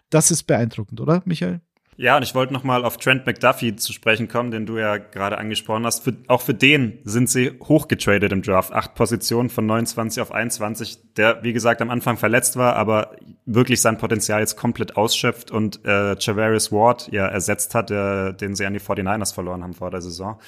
[0.09, 1.61] das ist beeindruckend, oder, Michael?
[1.99, 4.97] Ja, und ich wollte noch mal auf Trent McDuffie zu sprechen kommen, den du ja
[4.97, 6.03] gerade angesprochen hast.
[6.03, 8.71] Für, auch für den sind sie hochgetradet im Draft.
[8.71, 13.15] Acht Positionen von 29 auf 21, der, wie gesagt, am Anfang verletzt war, aber
[13.47, 18.55] wirklich sein Potenzial jetzt komplett ausschöpft und äh, Javarius Ward ja ersetzt hat, der, den
[18.55, 20.39] sie an die 49ers verloren haben vor der Saison.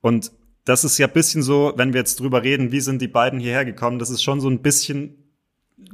[0.00, 0.32] Und
[0.64, 3.64] das ist ja bisschen so, wenn wir jetzt drüber reden, wie sind die beiden hierher
[3.64, 5.32] gekommen, das ist schon so ein bisschen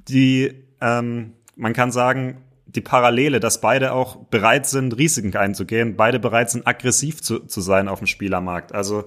[0.09, 2.39] die, ähm, man kann sagen,
[2.69, 7.61] die Parallele, dass beide auch bereit sind, Risiken einzugehen, beide bereit sind, aggressiv zu, zu
[7.63, 8.75] sein auf dem Spielermarkt.
[8.75, 9.05] Also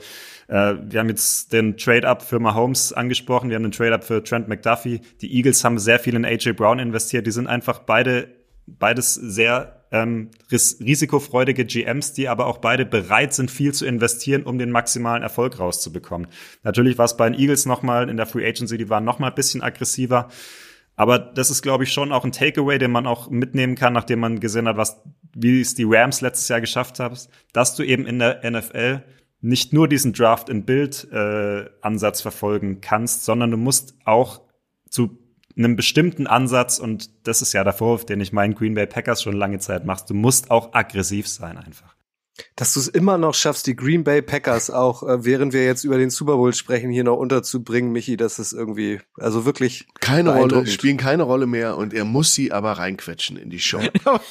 [0.47, 4.47] äh, wir haben jetzt den Trade-up für Mahomes angesprochen, wir haben den Trade-up für Trent
[4.47, 5.01] McDuffie.
[5.21, 7.27] Die Eagles haben sehr viel in AJ Brown investiert.
[7.27, 8.29] Die sind einfach beide
[8.67, 14.43] beides sehr ähm, ris risikofreudige GMs, die aber auch beide bereit sind, viel zu investieren,
[14.43, 16.27] um den maximalen Erfolg rauszubekommen.
[16.63, 19.35] Natürlich war es bei den Eagles nochmal in der Free Agency, die waren nochmal ein
[19.35, 20.29] bisschen aggressiver.
[20.95, 24.19] Aber das ist, glaube ich, schon auch ein Takeaway, den man auch mitnehmen kann, nachdem
[24.19, 25.01] man gesehen hat, was,
[25.33, 27.17] wie es die Rams letztes Jahr geschafft haben,
[27.53, 29.03] dass du eben in der NFL
[29.41, 31.65] nicht nur diesen Draft in Bild äh,
[32.13, 34.41] verfolgen kannst, sondern du musst auch
[34.89, 35.17] zu
[35.57, 39.23] einem bestimmten Ansatz und das ist ja der Vorwurf, den ich meinen Green Bay Packers
[39.23, 40.09] schon lange Zeit machst.
[40.09, 41.95] Du musst auch aggressiv sein einfach
[42.55, 45.83] dass du es immer noch schaffst, die Green Bay Packers auch, äh, während wir jetzt
[45.83, 50.33] über den Super Bowl sprechen, hier noch unterzubringen, Michi, das ist irgendwie, also wirklich keine
[50.35, 53.81] Rolle, spielen keine Rolle mehr und er muss sie aber reinquetschen in die Show.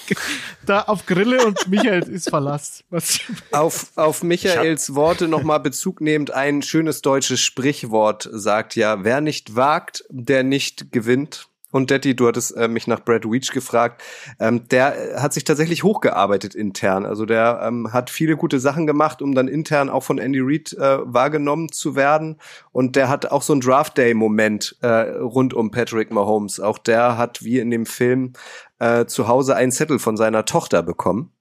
[0.67, 2.85] da auf Grille und Michael ist Verlass.
[2.91, 3.21] Was?
[3.53, 9.57] Auf, auf Michaels Worte nochmal Bezug nehmend, ein schönes deutsches Sprichwort sagt ja, wer nicht
[9.57, 11.50] wagt, der nicht gewinnt.
[11.71, 14.03] Und Detti, du hattest äh, mich nach Brad Weech gefragt.
[14.39, 17.07] Ähm, der hat sich tatsächlich hochgearbeitet intern.
[17.07, 20.73] Also der ähm, hat viele gute Sachen gemacht, um dann intern auch von Andy Reid
[20.73, 22.37] äh, wahrgenommen zu werden.
[22.73, 26.61] Und der hat auch so einen Draft Day Moment äh, rund um Patrick Mahomes.
[26.61, 28.33] Auch der hat wie in dem Film
[28.79, 31.33] äh, zu Hause einen Zettel von seiner Tochter bekommen.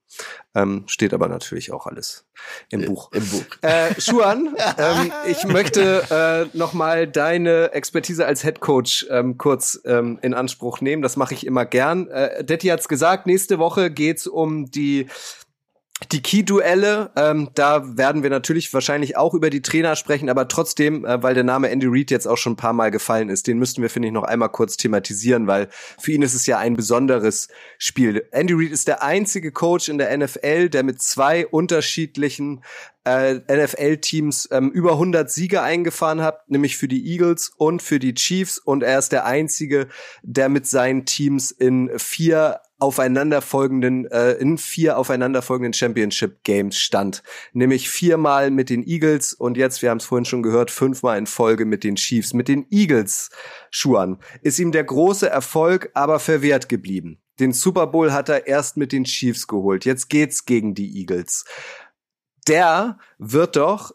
[0.55, 2.25] Ähm, steht aber natürlich auch alles
[2.69, 3.11] im äh, Buch.
[3.13, 3.45] Im Buch.
[3.61, 10.19] Äh, Schuan, ähm, ich möchte äh, nochmal deine Expertise als Head Coach ähm, kurz ähm,
[10.21, 11.01] in Anspruch nehmen.
[11.01, 12.07] Das mache ich immer gern.
[12.07, 15.07] Äh, Detti hat's gesagt, nächste Woche geht's um die
[16.11, 21.03] die Key-Duelle, ähm, da werden wir natürlich wahrscheinlich auch über die Trainer sprechen, aber trotzdem,
[21.03, 23.59] äh, weil der Name Andy Reid jetzt auch schon ein paar Mal gefallen ist, den
[23.59, 25.67] müssten wir, finde ich, noch einmal kurz thematisieren, weil
[25.99, 28.25] für ihn ist es ja ein besonderes Spiel.
[28.31, 32.63] Andy Reid ist der einzige Coach in der NFL, der mit zwei unterschiedlichen
[33.03, 38.13] äh, NFL-Teams ähm, über 100 Siege eingefahren hat, nämlich für die Eagles und für die
[38.13, 38.57] Chiefs.
[38.57, 39.89] Und er ist der einzige,
[40.21, 47.23] der mit seinen Teams in vier aufeinanderfolgenden, äh, in vier aufeinanderfolgenden Championship Games stand.
[47.53, 51.27] Nämlich viermal mit den Eagles und jetzt, wir haben es vorhin schon gehört, fünfmal in
[51.27, 52.33] Folge mit den Chiefs.
[52.33, 53.29] Mit den Eagles,
[53.69, 57.21] Schuan, ist ihm der große Erfolg aber verwehrt geblieben.
[57.39, 59.85] Den Super Bowl hat er erst mit den Chiefs geholt.
[59.85, 61.45] Jetzt geht's gegen die Eagles
[62.49, 63.91] der wird doch,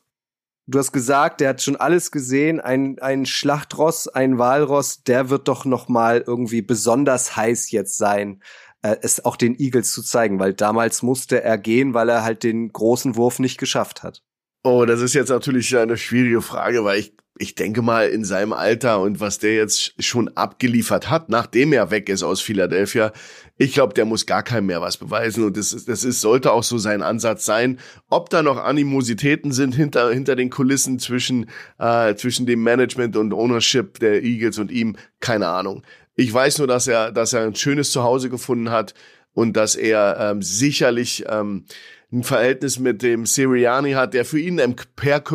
[0.67, 5.49] du hast gesagt, der hat schon alles gesehen, ein, ein Schlachtross, ein Walross, der wird
[5.49, 8.43] doch noch mal irgendwie besonders heiß jetzt sein,
[8.85, 12.43] äh, es auch den Eagles zu zeigen, weil damals musste er gehen, weil er halt
[12.43, 14.23] den großen Wurf nicht geschafft hat.
[14.63, 18.53] Oh, das ist jetzt natürlich eine schwierige Frage, weil ich ich denke mal, in seinem
[18.53, 23.13] Alter und was der jetzt schon abgeliefert hat, nachdem er weg ist aus Philadelphia,
[23.57, 25.43] ich glaube, der muss gar keinem mehr was beweisen.
[25.45, 27.81] Und das, ist, das ist, sollte auch so sein Ansatz sein.
[28.09, 33.33] Ob da noch Animositäten sind hinter, hinter den Kulissen zwischen, äh, zwischen dem Management und
[33.33, 35.83] Ownership der Eagles und ihm, keine Ahnung.
[36.17, 38.95] Ich weiß nur, dass er, dass er ein schönes Zuhause gefunden hat
[39.33, 41.65] und dass er ähm, sicherlich ähm,
[42.13, 44.77] ein Verhältnis mit dem Siriani hat, der für ihn ein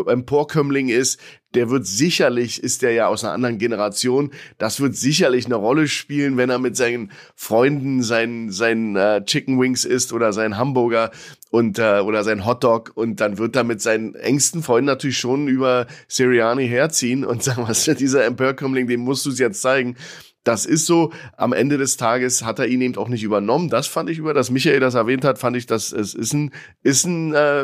[0.08, 1.20] Emporkömmling ist,
[1.56, 5.88] der wird sicherlich, ist der ja aus einer anderen Generation, das wird sicherlich eine Rolle
[5.88, 11.12] spielen, wenn er mit seinen Freunden seinen, seinen äh, Chicken Wings isst oder seinen Hamburger
[11.50, 15.48] und äh, oder sein Hotdog und dann wird er mit seinen engsten Freunden natürlich schon
[15.48, 19.98] über Siriani herziehen und sagen, was ist dieser Emporkömmling, dem musst du es jetzt zeigen.
[20.44, 21.12] Das ist so.
[21.38, 23.70] Am Ende des Tages hat er ihn eben auch nicht übernommen.
[23.70, 26.52] Das fand ich über, dass Michael das erwähnt hat, fand ich, dass es ist ein,
[26.82, 27.64] ist ein, äh,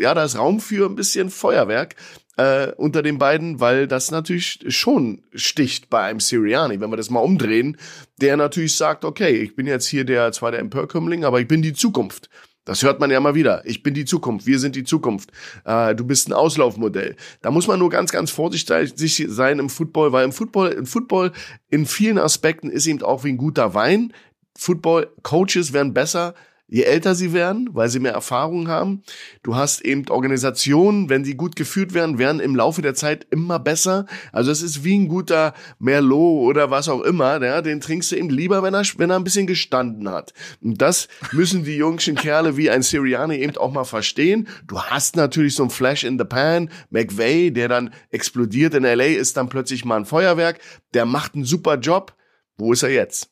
[0.00, 1.96] ja, da ist Raum für ein bisschen Feuerwerk
[2.36, 7.10] äh, unter den beiden, weil das natürlich schon sticht bei einem Siriani, wenn wir das
[7.10, 7.76] mal umdrehen,
[8.20, 11.62] der natürlich sagt, okay, ich bin jetzt hier der zwar der Emperkömmling, aber ich bin
[11.62, 12.30] die Zukunft.
[12.64, 13.62] Das hört man ja mal wieder.
[13.66, 14.46] Ich bin die Zukunft.
[14.46, 15.32] Wir sind die Zukunft.
[15.64, 17.16] Äh, du bist ein Auslaufmodell.
[17.40, 21.32] Da muss man nur ganz, ganz vorsichtig sein im Football, weil im Football, im Football
[21.70, 24.12] in vielen Aspekten ist eben auch wie ein guter Wein.
[24.56, 26.34] Football Coaches werden besser,
[26.72, 29.02] je älter sie werden, weil sie mehr Erfahrung haben.
[29.42, 33.58] Du hast eben Organisationen, wenn sie gut geführt werden, werden im Laufe der Zeit immer
[33.58, 34.06] besser.
[34.32, 38.16] Also es ist wie ein guter Merlot oder was auch immer, ja, den trinkst du
[38.16, 40.32] eben lieber, wenn er, wenn er ein bisschen gestanden hat.
[40.62, 44.48] Und das müssen die jungschen Kerle wie ein Siriani eben auch mal verstehen.
[44.66, 49.04] Du hast natürlich so ein Flash in the Pan, McVay, der dann explodiert in LA,
[49.04, 50.58] ist dann plötzlich mal ein Feuerwerk.
[50.94, 52.16] Der macht einen super Job.
[52.56, 53.28] Wo ist er jetzt?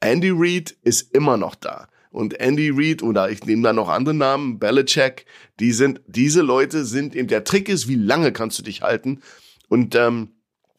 [0.00, 4.14] Andy Reid ist immer noch da und Andy Reid oder ich nehme da noch andere
[4.14, 5.26] Namen, Belichick,
[5.58, 9.20] die sind, diese Leute sind eben, der Trick ist, wie lange kannst du dich halten
[9.68, 10.28] und ähm,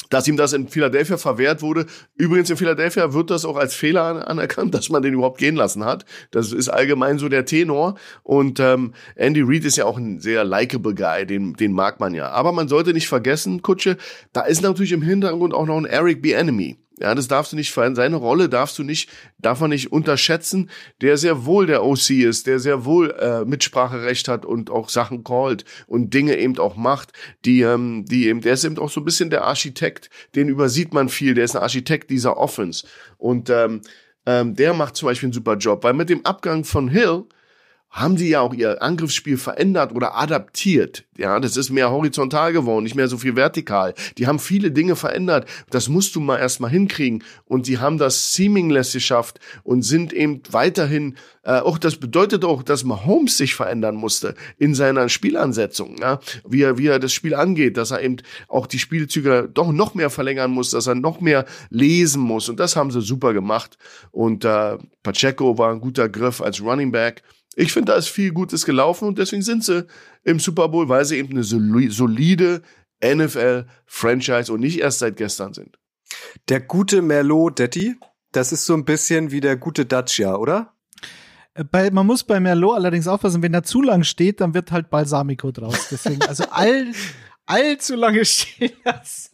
[0.09, 1.87] dass ihm das in Philadelphia verwehrt wurde.
[2.15, 5.83] Übrigens in Philadelphia wird das auch als Fehler anerkannt, dass man den überhaupt gehen lassen
[5.83, 6.05] hat.
[6.31, 7.95] Das ist allgemein so der Tenor.
[8.23, 12.13] Und ähm, Andy Reid ist ja auch ein sehr likable Guy, den, den mag man
[12.13, 12.29] ja.
[12.29, 13.97] Aber man sollte nicht vergessen, Kutsche,
[14.31, 16.31] da ist natürlich im Hintergrund auch noch ein Eric B.
[16.31, 16.77] Enemy.
[16.99, 17.95] Ja, das darfst du nicht verändern.
[17.95, 20.69] Seine Rolle darfst du nicht, darf man nicht unterschätzen,
[21.01, 25.23] der sehr wohl der OC ist, der sehr wohl äh, Mitspracherecht hat und auch Sachen
[25.25, 27.11] callt und Dinge eben auch macht,
[27.43, 30.93] die, ähm, die eben, der ist eben auch so ein bisschen der Architekt, den übersieht
[30.93, 32.87] man viel, der ist ein Architekt dieser Offense.
[33.17, 33.81] Und ähm,
[34.25, 37.25] ähm, der macht zum Beispiel einen super Job, weil mit dem Abgang von Hill
[37.95, 41.05] haben die ja auch ihr Angriffsspiel verändert oder adaptiert.
[41.17, 43.93] Ja, das ist mehr horizontal geworden, nicht mehr so viel vertikal.
[44.17, 45.47] Die haben viele Dinge verändert.
[45.69, 47.23] Das musst du mal erstmal hinkriegen.
[47.45, 52.63] Und die haben das seamless geschafft und sind eben weiterhin, äh, auch das bedeutet auch,
[52.63, 57.33] dass Mahomes sich verändern musste in seiner Spielansetzung, ja, wie er, wie er das Spiel
[57.33, 58.17] angeht, dass er eben
[58.49, 62.49] auch die Spielzüge doch noch mehr verlängern muss, dass er noch mehr lesen muss.
[62.49, 63.77] Und das haben sie super gemacht.
[64.11, 67.23] Und äh, Pacheco war ein guter Griff als Running Back.
[67.55, 69.87] Ich finde, da ist viel Gutes gelaufen und deswegen sind sie
[70.23, 72.61] im Super Bowl, weil sie eben eine solide
[73.03, 75.77] NFL-Franchise und nicht erst seit gestern sind.
[76.49, 77.95] Der gute Merlot Detti,
[78.31, 80.73] das ist so ein bisschen wie der gute Dacia, oder?
[81.53, 84.71] Äh, bei, man muss bei Merlot allerdings aufpassen, wenn er zu lang steht, dann wird
[84.71, 85.87] halt Balsamico draus.
[85.89, 86.91] Deswegen, also all,
[87.45, 89.29] allzu lange stehen lassen.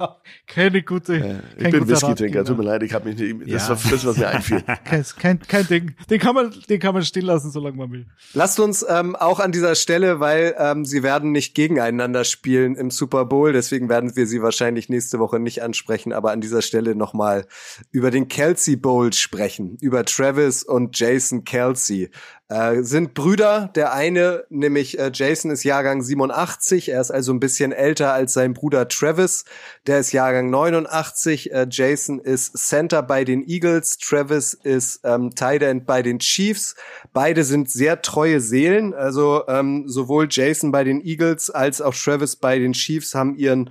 [0.47, 1.15] Keine gute.
[1.17, 3.69] Ja, ich bin Whisky-Trinker, tut mir leid, ich habe mich nicht, das ja.
[3.69, 4.61] war das, was mir einfiel.
[4.83, 5.95] kein, kein, kein Ding.
[6.09, 8.05] Den kann man, den kann man stehen lassen, solange man will.
[8.33, 12.91] Lasst uns ähm, auch an dieser Stelle, weil ähm, sie werden nicht gegeneinander spielen im
[12.91, 16.95] Super Bowl, deswegen werden wir sie wahrscheinlich nächste Woche nicht ansprechen, aber an dieser Stelle
[16.95, 17.45] nochmal
[17.91, 22.09] über den Kelsey Bowl sprechen, über Travis und Jason Kelsey.
[22.51, 23.71] Äh, sind Brüder.
[23.75, 26.89] Der eine, nämlich äh, Jason, ist Jahrgang 87.
[26.89, 29.45] Er ist also ein bisschen älter als sein Bruder Travis.
[29.85, 31.51] Der ist Jahrgang 89.
[31.51, 33.97] Äh, Jason ist Center bei den Eagles.
[33.97, 36.75] Travis ist ähm, Tight End bei den Chiefs.
[37.13, 38.93] Beide sind sehr treue Seelen.
[38.93, 43.69] Also ähm, sowohl Jason bei den Eagles als auch Travis bei den Chiefs haben ihren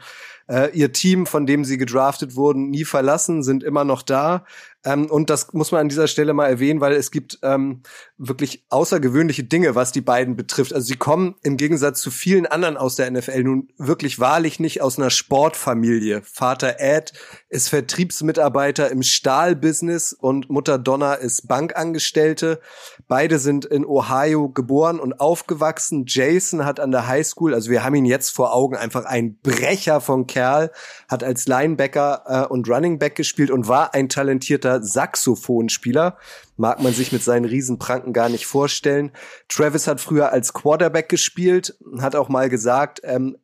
[0.51, 4.45] äh, ihr Team, von dem sie gedraftet wurden, nie verlassen, sind immer noch da.
[4.85, 7.83] Ähm, und das muss man an dieser Stelle mal erwähnen, weil es gibt ähm,
[8.16, 10.72] wirklich außergewöhnliche Dinge, was die beiden betrifft.
[10.72, 14.81] Also sie kommen im Gegensatz zu vielen anderen aus der NFL nun wirklich wahrlich nicht
[14.81, 16.22] aus einer Sportfamilie.
[16.22, 17.12] Vater Ed
[17.51, 22.61] ist Vertriebsmitarbeiter im Stahlbusiness und Mutter Donna ist Bankangestellte.
[23.07, 26.05] Beide sind in Ohio geboren und aufgewachsen.
[26.07, 30.01] Jason hat an der Highschool, also wir haben ihn jetzt vor Augen, einfach ein Brecher
[30.01, 30.70] von Kerl,
[31.09, 36.16] hat als Linebacker äh, und Running Back gespielt und war ein talentierter begnadeter Saxophonspieler.
[36.56, 39.12] Mag man sich mit seinen Riesenpranken gar nicht vorstellen.
[39.48, 43.36] Travis hat früher als Quarterback gespielt, hat auch mal gesagt, ähm,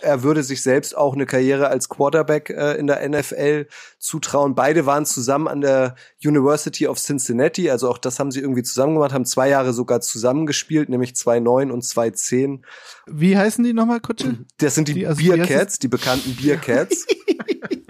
[0.00, 3.68] er würde sich selbst auch eine Karriere als Quarterback äh, in der NFL
[3.98, 4.54] zutrauen.
[4.54, 8.94] Beide waren zusammen an der University of Cincinnati, also auch das haben sie irgendwie zusammen
[8.94, 12.60] gemacht, haben zwei Jahre sogar zusammengespielt, nämlich 2-9 und 2-10.
[13.06, 14.44] Wie heißen die nochmal, Kutsche?
[14.58, 17.06] Das sind die, die also, Beercats, die bekannten Beercats.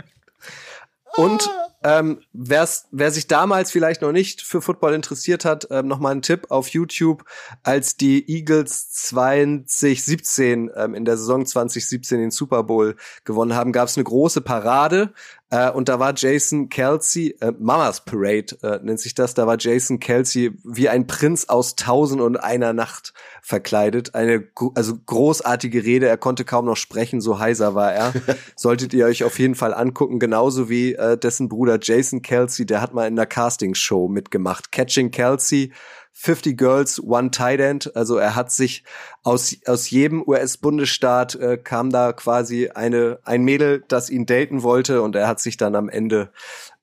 [1.17, 1.51] und
[1.85, 6.11] ähm, wer's, wer sich damals vielleicht noch nicht für Football interessiert hat, ähm, noch mal
[6.11, 7.25] ein Tipp auf YouTube,
[7.65, 13.89] als die Eagles 2017 ähm, in der Saison 2017 den Super Bowl gewonnen haben, gab
[13.89, 15.13] es eine große Parade
[15.53, 19.57] äh, und da war Jason Kelsey, äh, Mamas Parade äh, nennt sich das, da war
[19.59, 24.15] Jason Kelsey wie ein Prinz aus Tausend und einer Nacht verkleidet.
[24.15, 28.13] Eine also großartige Rede, er konnte kaum noch sprechen, so heiser war er.
[28.57, 32.67] Solltet ihr euch auf jeden Fall angucken, genauso wie äh, dessen Bruder Bruder Jason Kelsey,
[32.67, 34.73] der hat mal in einer Casting-Show mitgemacht.
[34.73, 35.71] Catching Kelsey,
[36.13, 37.97] 50 Girls, One Tight End.
[37.97, 38.85] Also er hat sich
[39.23, 45.03] aus, aus jedem US-Bundesstaat äh, kam da quasi eine, ein Mädel, das ihn daten wollte
[45.03, 46.31] und er hat sich dann am Ende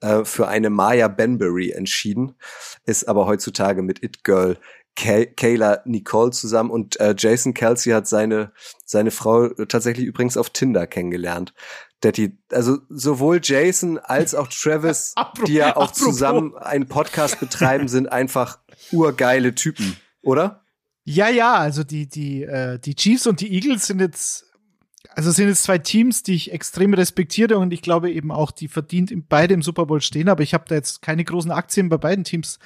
[0.02, 2.36] äh, für eine Maya Benbury entschieden,
[2.86, 4.58] ist aber heutzutage mit It Girl
[4.96, 8.52] Kayla Nicole zusammen und äh, Jason Kelsey hat seine
[8.84, 11.54] seine Frau tatsächlich übrigens auf Tinder kennengelernt.
[12.02, 15.14] Daddy, also sowohl Jason als auch Travis,
[15.48, 18.60] die ja auch zusammen einen Podcast betreiben, sind einfach
[18.92, 20.64] urgeile Typen, oder?
[21.04, 24.46] Ja, ja, also die die äh, die Chiefs und die Eagles sind jetzt
[25.16, 28.68] also sind jetzt zwei Teams, die ich extrem respektiere und ich glaube eben auch, die
[28.68, 31.98] verdient beide im Super Bowl stehen, aber ich habe da jetzt keine großen Aktien bei
[31.98, 32.60] beiden Teams.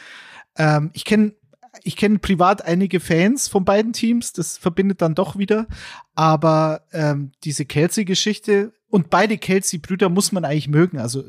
[0.58, 1.34] Ähm, ich kenne
[1.82, 5.68] ich kenne privat einige Fans von beiden Teams, das verbindet dann doch wieder.
[6.14, 11.00] Aber ähm, diese Kelsey-Geschichte und beide Kelsey-Brüder muss man eigentlich mögen.
[11.00, 11.24] Also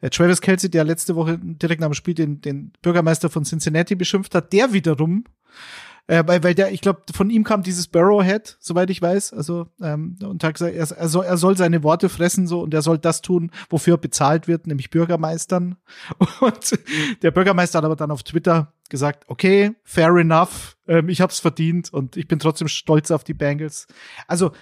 [0.00, 3.96] äh, Travis Kelsey, der letzte Woche direkt nach dem Spiel den, den Bürgermeister von Cincinnati
[3.96, 5.24] beschimpft hat, der wiederum
[6.06, 9.32] äh, weil, weil der, ich glaube, von ihm kam dieses Barrowhead, soweit ich weiß.
[9.32, 12.74] Also, ähm, und hat gesagt, er, er, soll, er soll seine Worte fressen so und
[12.74, 15.76] er soll das tun, wofür er bezahlt wird, nämlich Bürgermeistern.
[16.40, 16.78] Und
[17.22, 21.92] der Bürgermeister hat aber dann auf Twitter gesagt, okay, fair enough, ähm, ich hab's verdient
[21.92, 23.86] und ich bin trotzdem stolz auf die Bengals.
[24.26, 24.52] Also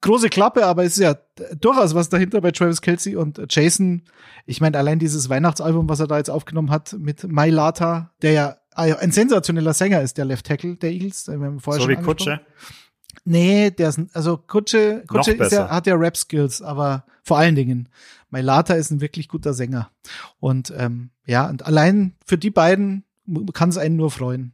[0.00, 1.16] große Klappe, aber es ist ja
[1.58, 4.02] durchaus was dahinter bei Travis Kelsey und Jason.
[4.46, 8.32] Ich meine, allein dieses Weihnachtsalbum, was er da jetzt aufgenommen hat mit My Lata, der
[8.32, 11.24] ja Ah ein sensationeller Sänger ist der Left Tackle der Eagles.
[11.24, 12.42] so wie Kutsche?
[13.24, 17.88] Nee, der ist, also Kutsche, Kutsche ist ja, hat ja Rap-Skills, aber vor allen Dingen,
[18.28, 19.90] Mailata ist ein wirklich guter Sänger.
[20.40, 23.04] Und ähm, ja, und allein für die beiden
[23.54, 24.52] kann es einen nur freuen.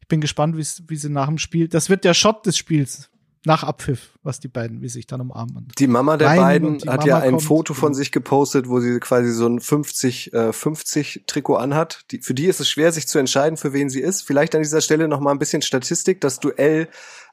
[0.00, 3.10] Ich bin gespannt, wie sie nach dem Spiel, das wird der Shot des Spiels,
[3.44, 5.68] nach Abpfiff, was die beiden, wie sich dann umarmen.
[5.78, 9.00] Die Mama der beiden hat Mama ja ein kommt, Foto von sich gepostet, wo sie
[9.00, 12.04] quasi so ein 50 äh, 50 Trikot anhat.
[12.10, 14.22] Die, für die ist es schwer, sich zu entscheiden, für wen sie ist.
[14.22, 16.20] Vielleicht an dieser Stelle noch mal ein bisschen Statistik.
[16.20, 16.88] Das Duell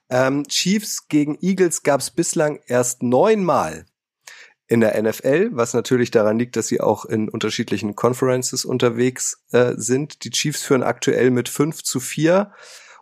[0.10, 3.86] ähm, Chiefs gegen Eagles gab es bislang erst neunmal
[4.68, 9.74] in der NFL, was natürlich daran liegt, dass sie auch in unterschiedlichen Conferences unterwegs äh,
[9.76, 10.24] sind.
[10.24, 12.52] Die Chiefs führen aktuell mit 5 zu 4.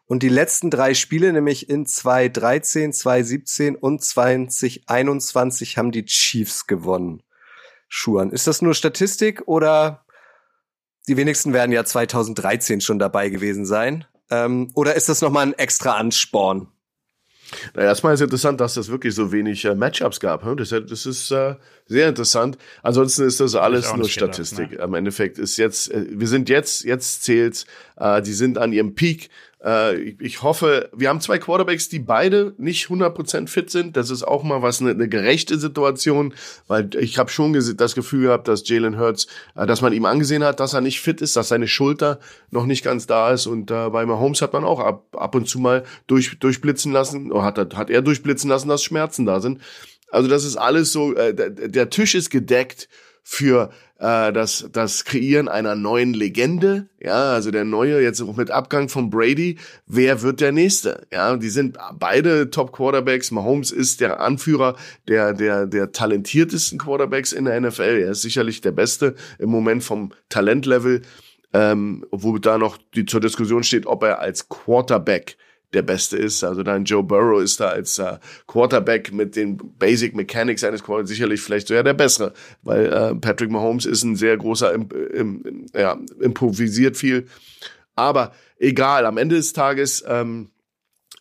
[0.08, 7.22] Und die letzten drei Spiele, nämlich in 2013, 2017 und 2021, haben die Chiefs gewonnen.
[7.90, 8.32] Schuhan.
[8.32, 10.06] Ist das nur Statistik oder
[11.08, 14.06] die wenigsten werden ja 2013 schon dabei gewesen sein?
[14.30, 16.68] Ähm, oder ist das nochmal ein extra Ansporn?
[17.74, 20.44] Na, erstmal ist interessant, dass es wirklich so wenig äh, Matchups gab.
[20.44, 20.58] Hm?
[20.58, 21.56] Das, das, ist äh,
[21.86, 22.58] sehr interessant.
[22.84, 24.72] Ansonsten ist das alles nur Statistik.
[24.72, 24.84] Gedacht, ne?
[24.84, 28.96] Am Endeffekt ist jetzt, äh, wir sind jetzt, jetzt zählt's, äh, die sind an ihrem
[28.96, 29.30] Peak.
[29.68, 33.98] Äh, ich, ich, hoffe, wir haben zwei Quarterbacks, die beide nicht 100% fit sind.
[33.98, 36.34] Das ist auch mal was, eine, eine gerechte Situation,
[36.68, 40.44] weil ich habe schon das Gefühl gehabt, dass Jalen Hurts, äh, dass man ihm angesehen
[40.44, 43.46] hat, dass er nicht fit ist, dass seine Schulter noch nicht ganz da ist.
[43.46, 47.32] Und äh, bei Mahomes hat man auch ab, ab und zu mal durch, durchblitzen lassen,
[47.32, 49.62] oder hat, hat er durchblitzen lassen, dass Schmerzen da sind.
[50.10, 52.88] Also das ist alles so, äh, der, der Tisch ist gedeckt
[53.30, 56.88] für äh, das, das Kreieren einer neuen Legende.
[56.98, 61.06] Ja, also der neue, jetzt auch mit Abgang von Brady, wer wird der nächste?
[61.12, 63.32] Ja, die sind beide Top Quarterbacks.
[63.32, 64.78] Mahomes ist der Anführer
[65.10, 68.00] der, der, der talentiertesten Quarterbacks in der NFL.
[68.02, 71.02] Er ist sicherlich der Beste im Moment vom Talentlevel.
[71.54, 75.38] Ähm, obwohl da noch die zur Diskussion steht, ob er als Quarterback
[75.74, 76.44] der Beste ist.
[76.44, 81.10] Also dann Joe Burrow ist da als äh, Quarterback mit den Basic Mechanics eines Quarterbacks
[81.10, 85.66] sicherlich vielleicht sogar der Bessere, weil äh, Patrick Mahomes ist ein sehr großer, im, im,
[85.76, 87.28] ja, improvisiert viel.
[87.96, 90.50] Aber egal, am Ende des Tages ähm,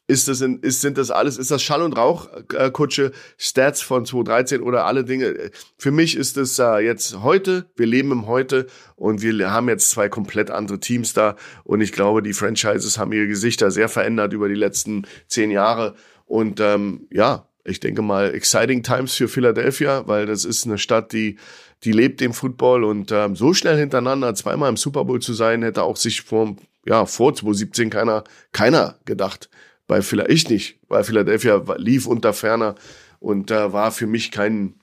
[0.09, 3.83] ist das, in, ist, sind das alles, ist das Schall und Rauch, äh, Kutsche, Stats
[3.83, 5.51] von 2013 oder alle Dinge.
[5.77, 9.91] Für mich ist es äh, jetzt heute, wir leben im Heute und wir haben jetzt
[9.91, 11.37] zwei komplett andere Teams da.
[11.65, 15.97] Und ich glaube, die Franchises haben ihre Gesichter sehr verändert über die letzten zehn Jahre.
[16.25, 21.13] Und ähm, ja, ich denke mal, exciting times für Philadelphia, weil das ist eine Stadt,
[21.13, 21.37] die
[21.85, 22.85] die lebt dem Football.
[22.85, 26.57] Und ähm, so schnell hintereinander zweimal im Super Bowl zu sein, hätte auch sich vor
[26.87, 29.51] ja vor 2017 keiner keiner gedacht
[29.87, 32.75] bei Philadelphia, ich nicht, weil Philadelphia lief unter Ferner
[33.21, 34.75] und da war für mich kein,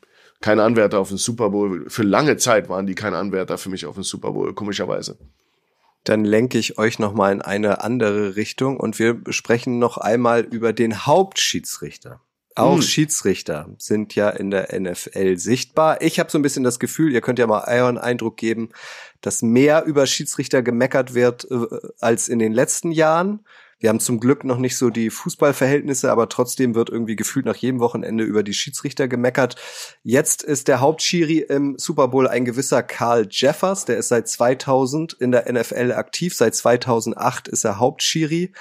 [0.41, 1.89] kein Anwärter auf den Super Bowl.
[1.89, 5.18] Für lange Zeit waren die kein Anwärter für mich auf den Super Bowl, komischerweise.
[6.04, 10.74] Dann lenke ich euch nochmal in eine andere Richtung und wir sprechen noch einmal über
[10.74, 12.20] den Hauptschiedsrichter.
[12.56, 12.82] Auch hm.
[12.84, 16.01] Schiedsrichter sind ja in der NFL sichtbar.
[16.01, 18.70] Ich habe so ein bisschen das Gefühl, ihr könnt ja mal euren Eindruck geben,
[19.22, 21.66] dass mehr über Schiedsrichter gemeckert wird äh,
[21.99, 23.39] als in den letzten Jahren.
[23.80, 27.56] Wir haben zum Glück noch nicht so die Fußballverhältnisse, aber trotzdem wird irgendwie gefühlt nach
[27.56, 29.56] jedem Wochenende über die Schiedsrichter gemeckert.
[30.04, 35.14] Jetzt ist der Hauptschiri im Super Bowl ein gewisser Carl Jeffers, der ist seit 2000
[35.14, 38.54] in der NFL aktiv, seit 2008 ist er Hauptschiri.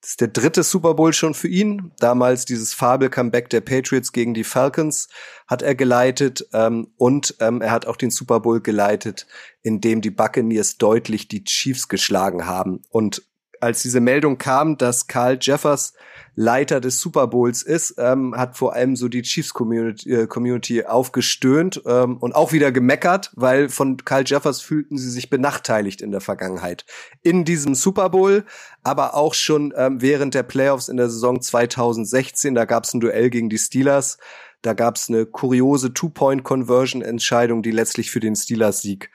[0.00, 1.92] Das ist der dritte Super Bowl schon für ihn.
[1.98, 5.08] Damals dieses Fabel-Comeback der Patriots gegen die Falcons
[5.46, 9.26] hat er geleitet ähm, und ähm, er hat auch den Super Bowl geleitet,
[9.62, 12.80] in dem die Buccaneers deutlich die Chiefs geschlagen haben.
[12.88, 13.29] Und
[13.60, 15.94] als diese Meldung kam, dass Carl Jeffers
[16.34, 20.84] Leiter des Super Bowls ist, ähm, hat vor allem so die Chiefs Community, äh, Community
[20.84, 26.12] aufgestöhnt ähm, und auch wieder gemeckert, weil von Carl Jeffers fühlten sie sich benachteiligt in
[26.12, 26.86] der Vergangenheit.
[27.22, 28.44] In diesem Super Bowl,
[28.82, 33.00] aber auch schon ähm, während der Playoffs in der Saison 2016, da gab es ein
[33.00, 34.18] Duell gegen die Steelers.
[34.62, 39.10] Da gab es eine kuriose Two-Point-Conversion-Entscheidung, die letztlich für den Steelers-Sieg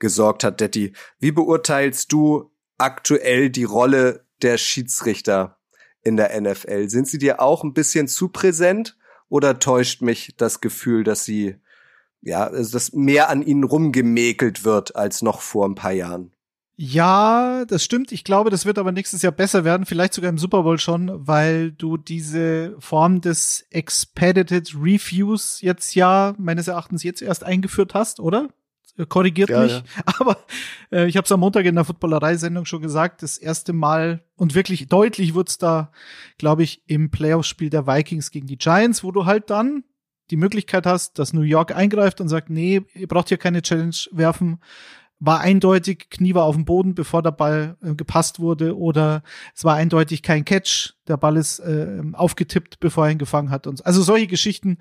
[0.00, 0.92] gesorgt hat, Detti.
[1.20, 5.58] Wie beurteilst du aktuell die Rolle der Schiedsrichter
[6.02, 6.88] in der NFL?
[6.88, 8.96] Sind sie dir auch ein bisschen zu präsent
[9.28, 11.56] oder täuscht mich das Gefühl, dass sie
[12.20, 16.32] ja, also dass mehr an ihnen rumgemäkelt wird als noch vor ein paar Jahren?
[16.80, 18.12] Ja, das stimmt.
[18.12, 21.26] Ich glaube, das wird aber nächstes Jahr besser werden, vielleicht sogar im Super Bowl schon,
[21.26, 28.20] weil du diese Form des Expedited Reviews jetzt ja meines Erachtens jetzt erst eingeführt hast,
[28.20, 28.48] oder?
[29.06, 29.72] Korrigiert ja, mich.
[29.72, 29.82] Ja.
[30.18, 30.38] Aber
[30.90, 34.54] äh, ich habe es am Montag in der Footballerei-Sendung schon gesagt, das erste Mal und
[34.54, 35.92] wirklich deutlich wird's da,
[36.38, 39.84] glaube ich, im Playoff-Spiel der Vikings gegen die Giants, wo du halt dann
[40.30, 43.96] die Möglichkeit hast, dass New York eingreift und sagt, nee, ihr braucht hier keine Challenge
[44.10, 44.60] werfen.
[45.20, 49.22] War eindeutig, Knie war auf dem Boden, bevor der Ball äh, gepasst wurde, oder
[49.54, 53.66] es war eindeutig kein Catch, der Ball ist äh, aufgetippt, bevor er ihn gefangen hat.
[53.66, 54.78] Und also solche Geschichten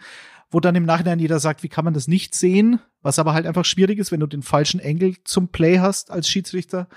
[0.50, 2.80] wo dann im Nachhinein jeder sagt, wie kann man das nicht sehen?
[3.02, 6.30] Was aber halt einfach schwierig ist, wenn du den falschen Engel zum Play hast als
[6.30, 6.88] Schiedsrichter.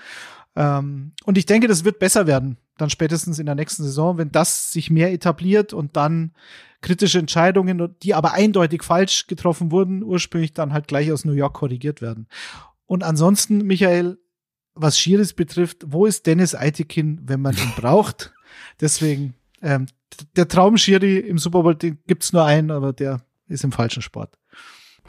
[0.55, 4.31] Ähm, und ich denke, das wird besser werden, dann spätestens in der nächsten Saison, wenn
[4.31, 6.33] das sich mehr etabliert und dann
[6.81, 11.53] kritische Entscheidungen, die aber eindeutig falsch getroffen wurden, ursprünglich dann halt gleich aus New York
[11.53, 12.27] korrigiert werden.
[12.85, 14.17] Und ansonsten, Michael,
[14.73, 18.33] was Schiris betrifft, wo ist Dennis Eitekin, wenn man ihn braucht?
[18.79, 19.85] Deswegen, ähm,
[20.35, 23.21] der Traumschiri im Super Bowl, den gibt's nur einen, aber der
[23.51, 24.37] ist im falschen Sport.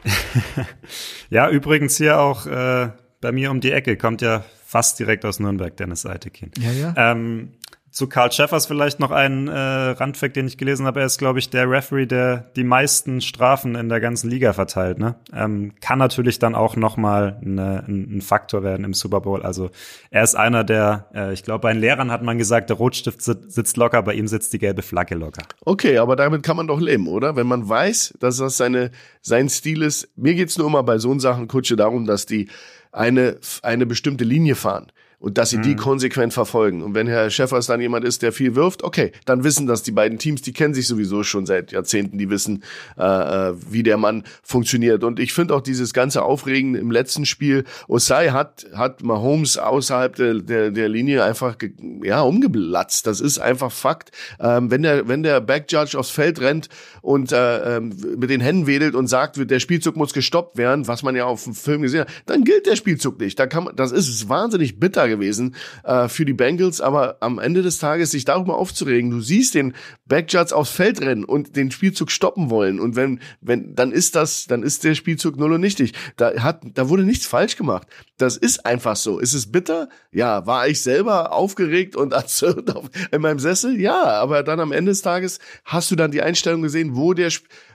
[1.29, 2.89] ja, übrigens hier auch äh,
[3.21, 6.51] bei mir um die Ecke, kommt ja fast direkt aus Nürnberg, Dennis Eitekin.
[6.57, 6.93] Ja, ja.
[6.97, 7.53] Ähm,
[7.93, 11.01] zu Karl Schäffers vielleicht noch ein äh, Randfact, den ich gelesen habe.
[11.01, 14.97] Er ist, glaube ich, der Referee, der die meisten Strafen in der ganzen Liga verteilt.
[14.97, 15.13] Ne?
[15.31, 19.43] Ähm, kann natürlich dann auch noch mal eine, ein, ein Faktor werden im Super Bowl.
[19.43, 19.69] Also
[20.09, 23.21] er ist einer der, äh, ich glaube, bei den Lehrern hat man gesagt, der Rotstift
[23.21, 25.43] sitzt locker, bei ihm sitzt die gelbe Flagge locker.
[25.63, 27.35] Okay, aber damit kann man doch leben, oder?
[27.35, 28.89] Wenn man weiß, dass das seine,
[29.21, 30.09] sein Stil ist.
[30.15, 32.49] Mir geht's nur immer bei so Sachen, Kutsche, darum, dass die
[32.91, 34.91] eine, eine bestimmte Linie fahren
[35.23, 35.61] und dass sie mhm.
[35.61, 36.81] die konsequent verfolgen.
[36.83, 39.93] Und wenn Herr Schäffers dann jemand ist, der viel wirft, okay, dann wissen das die
[39.93, 42.61] beiden Teams, die kennen sich sowieso schon seit Jahrzehnten, die wissen,
[42.97, 45.01] äh, äh wie der Mann funktioniert.
[45.05, 50.13] Und ich finde auch dieses ganze Aufregen im letzten Spiel, Osai hat, hat Mahomes außerhalb
[50.17, 51.55] der, der, der Linie einfach
[52.03, 53.07] ja, umgeblatzt.
[53.07, 54.11] Das ist einfach Fakt.
[54.41, 56.67] Ähm, wenn der, wenn der Backjudge aufs Feld rennt
[57.01, 61.01] und äh, ähm, mit den Händen wedelt und sagt, der Spielzug muss gestoppt werden, was
[61.01, 63.39] man ja auf dem Film gesehen hat, dann gilt der Spielzug nicht.
[63.39, 67.61] Da kann man, das ist wahnsinnig bitter gewesen äh, für die Bengals, aber am Ende
[67.61, 69.73] des Tages sich darüber aufzuregen, du siehst den
[70.05, 74.47] Backjudge aufs Feld rennen und den Spielzug stoppen wollen und wenn wenn dann ist das,
[74.47, 75.93] dann ist der Spielzug null und nichtig.
[76.17, 77.87] Da hat da wurde nichts falsch gemacht.
[78.17, 79.19] Das ist einfach so.
[79.19, 79.89] Ist es bitter?
[80.11, 82.73] Ja, war ich selber aufgeregt und erzürnt
[83.11, 83.79] in meinem Sessel?
[83.79, 87.31] Ja, aber dann am Ende des Tages hast du dann die Einstellung gesehen, wo der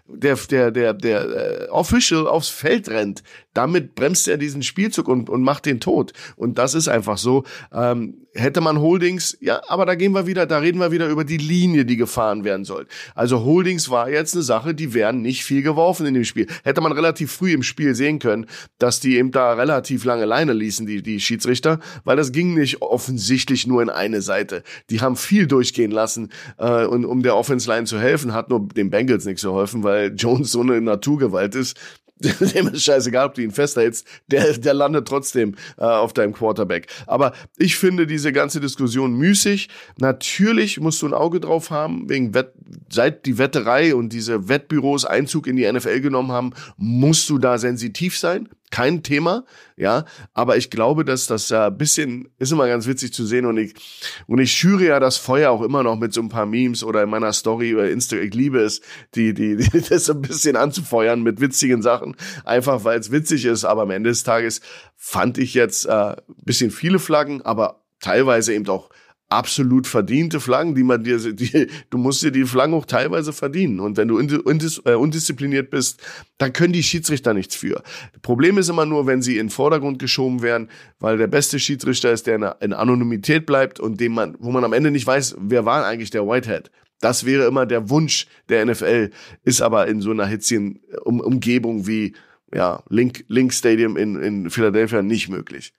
[0.08, 3.22] der, der, der, der äh, Official aufs Feld rennt,
[3.54, 6.12] damit bremst er diesen Spielzug und, und macht den tot.
[6.36, 7.44] Und das ist einfach so.
[7.72, 11.24] Ähm, hätte man Holdings, ja, aber da gehen wir wieder, da reden wir wieder über
[11.24, 12.86] die Linie, die gefahren werden soll.
[13.14, 16.46] Also Holdings war jetzt eine Sache, die wären nicht viel geworfen in dem Spiel.
[16.64, 18.46] Hätte man relativ früh im Spiel sehen können,
[18.78, 22.82] dass die eben da relativ lange Leine ließen, die, die Schiedsrichter, weil das ging nicht
[22.82, 24.62] offensichtlich nur in eine Seite.
[24.90, 28.68] Die haben viel durchgehen lassen äh, und um der Offense Line zu helfen, hat nur
[28.68, 31.78] den Bengals nichts geholfen, weil Jones so eine Naturgewalt ist,
[32.54, 36.88] dem ist scheißegal, ob du ihn festhältst, der, der landet trotzdem äh, auf deinem Quarterback.
[37.06, 39.68] Aber ich finde diese ganze Diskussion müßig.
[39.98, 42.52] Natürlich musst du ein Auge drauf haben, wegen Wett,
[42.90, 47.58] seit die Wetterei und diese Wettbüros Einzug in die NFL genommen haben, musst du da
[47.58, 49.44] sensitiv sein kein Thema,
[49.76, 50.04] ja,
[50.34, 53.46] aber ich glaube, dass das ja ein bisschen ist immer ganz witzig zu sehen.
[53.46, 53.74] Und ich
[54.26, 57.02] und ich schüre ja das Feuer auch immer noch mit so ein paar Memes oder
[57.02, 58.80] in meiner Story über Insta, ich liebe es,
[59.14, 63.44] die die, die das so ein bisschen anzufeuern mit witzigen Sachen, einfach weil es witzig
[63.44, 64.60] ist, aber am Ende des Tages
[64.96, 68.90] fand ich jetzt äh, bisschen viele Flaggen, aber teilweise eben auch
[69.28, 73.80] absolut verdiente Flaggen, die man dir, die, du musst dir die Flaggen auch teilweise verdienen.
[73.80, 76.00] Und wenn du undis, äh, undiszipliniert bist,
[76.38, 77.82] dann können die Schiedsrichter nichts für.
[78.12, 80.68] Das Problem ist immer nur, wenn sie in den Vordergrund geschoben werden,
[80.98, 84.64] weil der beste Schiedsrichter ist, der in, in Anonymität bleibt und dem man, wo man
[84.64, 86.70] am Ende nicht weiß, wer war eigentlich der Whitehead.
[87.00, 89.10] Das wäre immer der Wunsch der NFL,
[89.44, 92.14] ist aber in so einer hitzigen um Umgebung wie
[92.52, 95.72] ja, Link, Link Stadium in, in Philadelphia nicht möglich.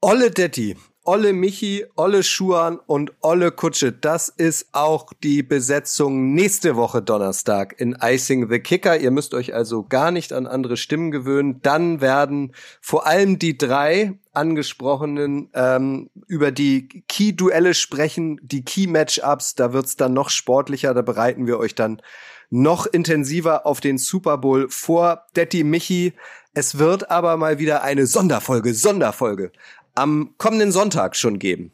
[0.00, 0.76] Olle Detti,
[1.08, 3.92] Olle Michi, Olle Schuan und Olle Kutsche.
[3.92, 8.98] Das ist auch die Besetzung nächste Woche Donnerstag in Icing the Kicker.
[8.98, 11.60] Ihr müsst euch also gar nicht an andere Stimmen gewöhnen.
[11.62, 12.52] Dann werden
[12.82, 19.54] vor allem die drei angesprochenen ähm, über die Key-Duelle sprechen, die Key-Matchups.
[19.54, 20.92] Da wird's dann noch sportlicher.
[20.92, 22.02] Da bereiten wir euch dann
[22.50, 25.24] noch intensiver auf den Super Bowl vor.
[25.34, 26.12] Detti Michi,
[26.52, 29.52] es wird aber mal wieder eine Sonderfolge, Sonderfolge
[29.98, 31.72] am kommenden Sonntag schon geben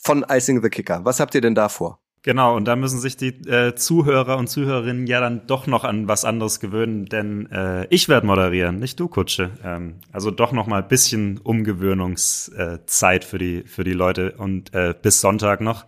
[0.00, 1.04] von Icing the Kicker.
[1.04, 2.00] Was habt ihr denn da vor?
[2.22, 6.08] Genau, und da müssen sich die äh, Zuhörer und Zuhörerinnen ja dann doch noch an
[6.08, 9.52] was anderes gewöhnen, denn äh, ich werde moderieren, nicht du, Kutsche.
[9.64, 14.94] Ähm, also doch noch mal ein bisschen Umgewöhnungszeit für die für die Leute und äh,
[15.00, 15.86] bis Sonntag noch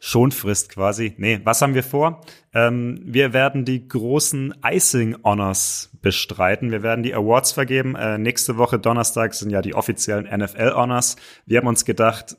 [0.00, 1.14] Schonfrist quasi.
[1.16, 2.20] Nee, was haben wir vor?
[2.52, 6.70] Ähm, wir werden die großen Icing Honors bestreiten.
[6.70, 7.96] Wir werden die Awards vergeben.
[7.96, 11.16] Äh, nächste Woche Donnerstag sind ja die offiziellen NFL Honors.
[11.46, 12.36] Wir haben uns gedacht,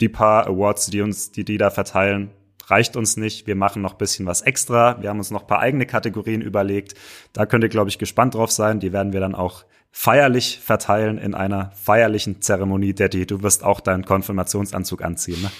[0.00, 2.30] die paar Awards, die uns die die da verteilen,
[2.66, 3.46] reicht uns nicht.
[3.46, 5.00] Wir machen noch bisschen was extra.
[5.02, 6.94] Wir haben uns noch paar eigene Kategorien überlegt.
[7.32, 8.80] Da könnt ihr, glaube ich, gespannt drauf sein.
[8.80, 12.94] Die werden wir dann auch feierlich verteilen in einer feierlichen Zeremonie.
[12.94, 15.50] Daddy, du wirst auch deinen Konfirmationsanzug anziehen, ne?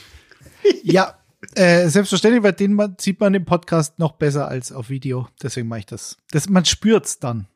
[0.83, 1.15] Ja,
[1.55, 5.29] äh, selbstverständlich, weil den man, sieht man im Podcast noch besser als auf Video.
[5.43, 6.17] Deswegen mache ich das.
[6.31, 6.49] das.
[6.49, 7.47] Man spürt's dann.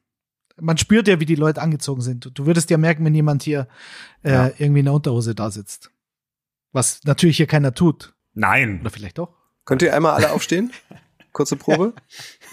[0.59, 2.31] Man spürt ja, wie die Leute angezogen sind.
[2.35, 3.69] Du würdest ja merken, wenn jemand hier
[4.23, 4.47] äh, ja.
[4.59, 5.91] irgendwie in der Unterhose da sitzt.
[6.73, 8.15] Was natürlich hier keiner tut.
[8.35, 8.81] Nein.
[8.81, 9.35] Oder vielleicht doch.
[9.65, 10.73] Könnt ihr einmal alle aufstehen?
[11.37, 11.93] Kurze Probe.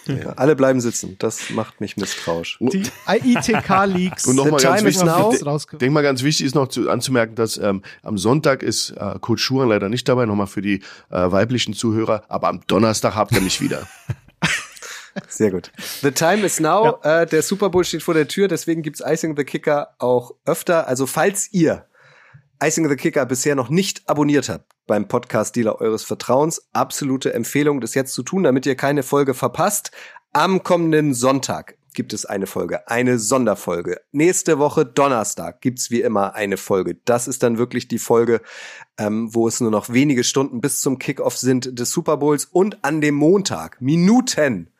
[0.07, 0.33] Ja.
[0.35, 1.15] Alle bleiben sitzen.
[1.17, 2.57] Das macht mich misstrauisch.
[2.59, 4.27] Die ITK-Leaks.
[4.27, 8.17] Und nochmal ganz wichtig, denk mal ganz wichtig ist noch zu, anzumerken, dass ähm, am
[8.17, 12.49] Sonntag ist äh, Coach Schuhan leider nicht dabei, nochmal für die äh, weiblichen Zuhörer, aber
[12.49, 13.87] am Donnerstag habt ihr mich wieder.
[15.29, 15.71] Sehr gut.
[16.01, 16.99] The time is now.
[17.05, 17.21] Ja.
[17.21, 20.89] Äh, der Super Bowl steht vor der Tür, deswegen gibt's Icing the Kicker auch öfter.
[20.89, 21.85] Also falls ihr
[22.61, 27.95] Icing the Kicker bisher noch nicht abonniert habt beim Podcast-Dealer eures Vertrauens, absolute Empfehlung, das
[27.95, 29.91] jetzt zu tun, damit ihr keine Folge verpasst.
[30.33, 34.01] Am kommenden Sonntag gibt es eine Folge, eine Sonderfolge.
[34.11, 36.97] Nächste Woche Donnerstag gibt's wie immer eine Folge.
[37.05, 38.41] Das ist dann wirklich die Folge,
[38.97, 42.83] ähm, wo es nur noch wenige Stunden bis zum Kickoff sind des Super Bowls und
[42.83, 44.72] an dem Montag, Minuten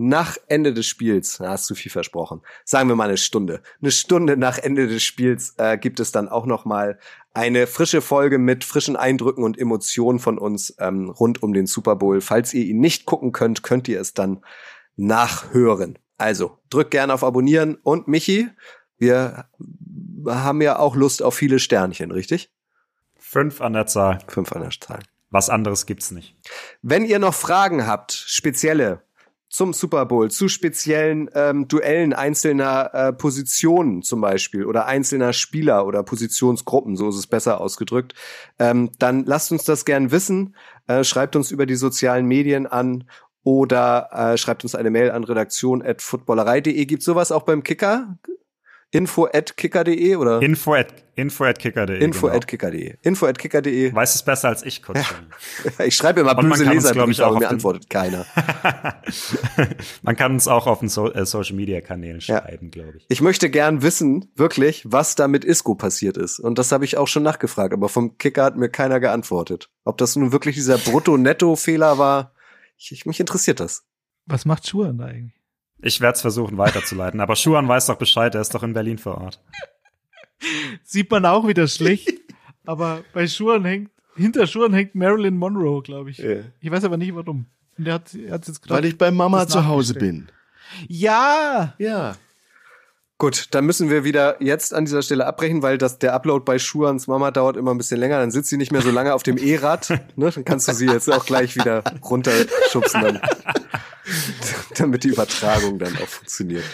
[0.00, 3.90] nach Ende des Spiels, da hast du viel versprochen, sagen wir mal eine Stunde, eine
[3.90, 6.98] Stunde nach Ende des Spiels äh, gibt es dann auch noch mal
[7.34, 11.96] eine frische Folge mit frischen Eindrücken und Emotionen von uns ähm, rund um den Super
[11.96, 12.22] Bowl.
[12.22, 14.42] Falls ihr ihn nicht gucken könnt, könnt ihr es dann
[14.96, 15.98] nachhören.
[16.16, 18.48] Also drückt gerne auf Abonnieren und Michi,
[18.96, 19.44] wir
[20.26, 22.50] haben ja auch Lust auf viele Sternchen, richtig?
[23.18, 24.18] Fünf an der Zahl.
[24.28, 25.00] Fünf an der Zahl.
[25.30, 26.36] Was anderes gibt's nicht.
[26.82, 29.02] Wenn ihr noch Fragen habt, spezielle,
[29.50, 35.86] zum Super Bowl, zu speziellen ähm, Duellen einzelner äh, Positionen zum Beispiel oder einzelner Spieler
[35.86, 38.14] oder Positionsgruppen, so ist es besser ausgedrückt,
[38.60, 40.54] ähm, dann lasst uns das gern wissen.
[40.86, 43.04] Äh, schreibt uns über die sozialen Medien an
[43.42, 46.84] oder äh, schreibt uns eine Mail an redaktion.footballerei.de.
[46.86, 48.18] Gibt sowas auch beim Kicker?
[48.90, 50.42] Info at kicker.de oder?
[50.42, 51.98] Info at, info at kicker.de.
[51.98, 52.36] Info genau.
[52.36, 52.96] at kicker.de.
[53.02, 53.94] Info at kicker.de.
[53.94, 54.98] Weiß es besser als ich, kurz.
[54.98, 55.84] Ja.
[55.86, 58.26] ich schreibe immer böse Leserbriefe, aber mir antwortet keiner.
[60.02, 62.82] man kann uns auch auf den so äh, Social Media Kanälen schreiben, ja.
[62.82, 63.06] glaube ich.
[63.08, 66.40] Ich möchte gern wissen, wirklich, was da mit Isco passiert ist.
[66.40, 69.70] Und das habe ich auch schon nachgefragt, aber vom Kicker hat mir keiner geantwortet.
[69.84, 72.34] Ob das nun wirklich dieser Brutto-Netto-Fehler war,
[72.76, 73.84] ich, ich, mich interessiert das.
[74.26, 75.39] Was macht Schuhe da eigentlich?
[75.82, 77.20] Ich werde es versuchen weiterzuleiten.
[77.20, 79.40] Aber Schuhan weiß doch Bescheid, er ist doch in Berlin vor Ort.
[80.84, 82.10] Sieht man auch wieder schlecht.
[82.66, 86.18] aber bei Schuhan hängt, hinter Schuhan hängt Marilyn Monroe, glaube ich.
[86.18, 86.44] Yeah.
[86.60, 87.46] Ich weiß aber nicht warum.
[87.78, 90.28] Und der hat, er hat jetzt Weil ich bei Mama zu Hause bin.
[90.88, 91.74] Ja!
[91.78, 92.16] Ja.
[93.20, 96.58] Gut, dann müssen wir wieder jetzt an dieser Stelle abbrechen, weil das, der Upload bei
[96.58, 98.18] Schuhans Mama dauert immer ein bisschen länger.
[98.18, 99.90] Dann sitzt sie nicht mehr so lange auf dem E-Rad.
[100.16, 100.30] Ne?
[100.30, 103.20] Dann kannst du sie jetzt auch gleich wieder runterschubsen, dann,
[104.78, 106.64] damit die Übertragung dann auch funktioniert.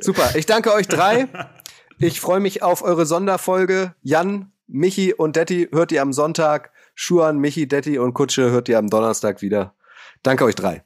[0.00, 1.28] Super, ich danke euch drei.
[1.98, 3.94] Ich freue mich auf eure Sonderfolge.
[4.00, 6.70] Jan, Michi und Detti hört ihr am Sonntag.
[6.94, 9.74] Schuan, Michi, Detti und Kutsche hört ihr am Donnerstag wieder.
[10.22, 10.84] Danke euch drei.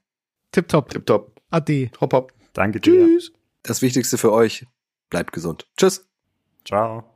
[0.51, 0.91] Tipptopp.
[0.91, 1.41] Tipptopp.
[1.51, 1.93] Ade.
[2.01, 2.33] Hopp, hopp.
[2.55, 3.07] Danke dir.
[3.07, 3.33] Tschüss.
[3.63, 4.67] Das Wichtigste für euch,
[5.11, 5.67] Bleibt gesund.
[5.77, 6.09] Tschüss.
[6.65, 7.16] Ciao.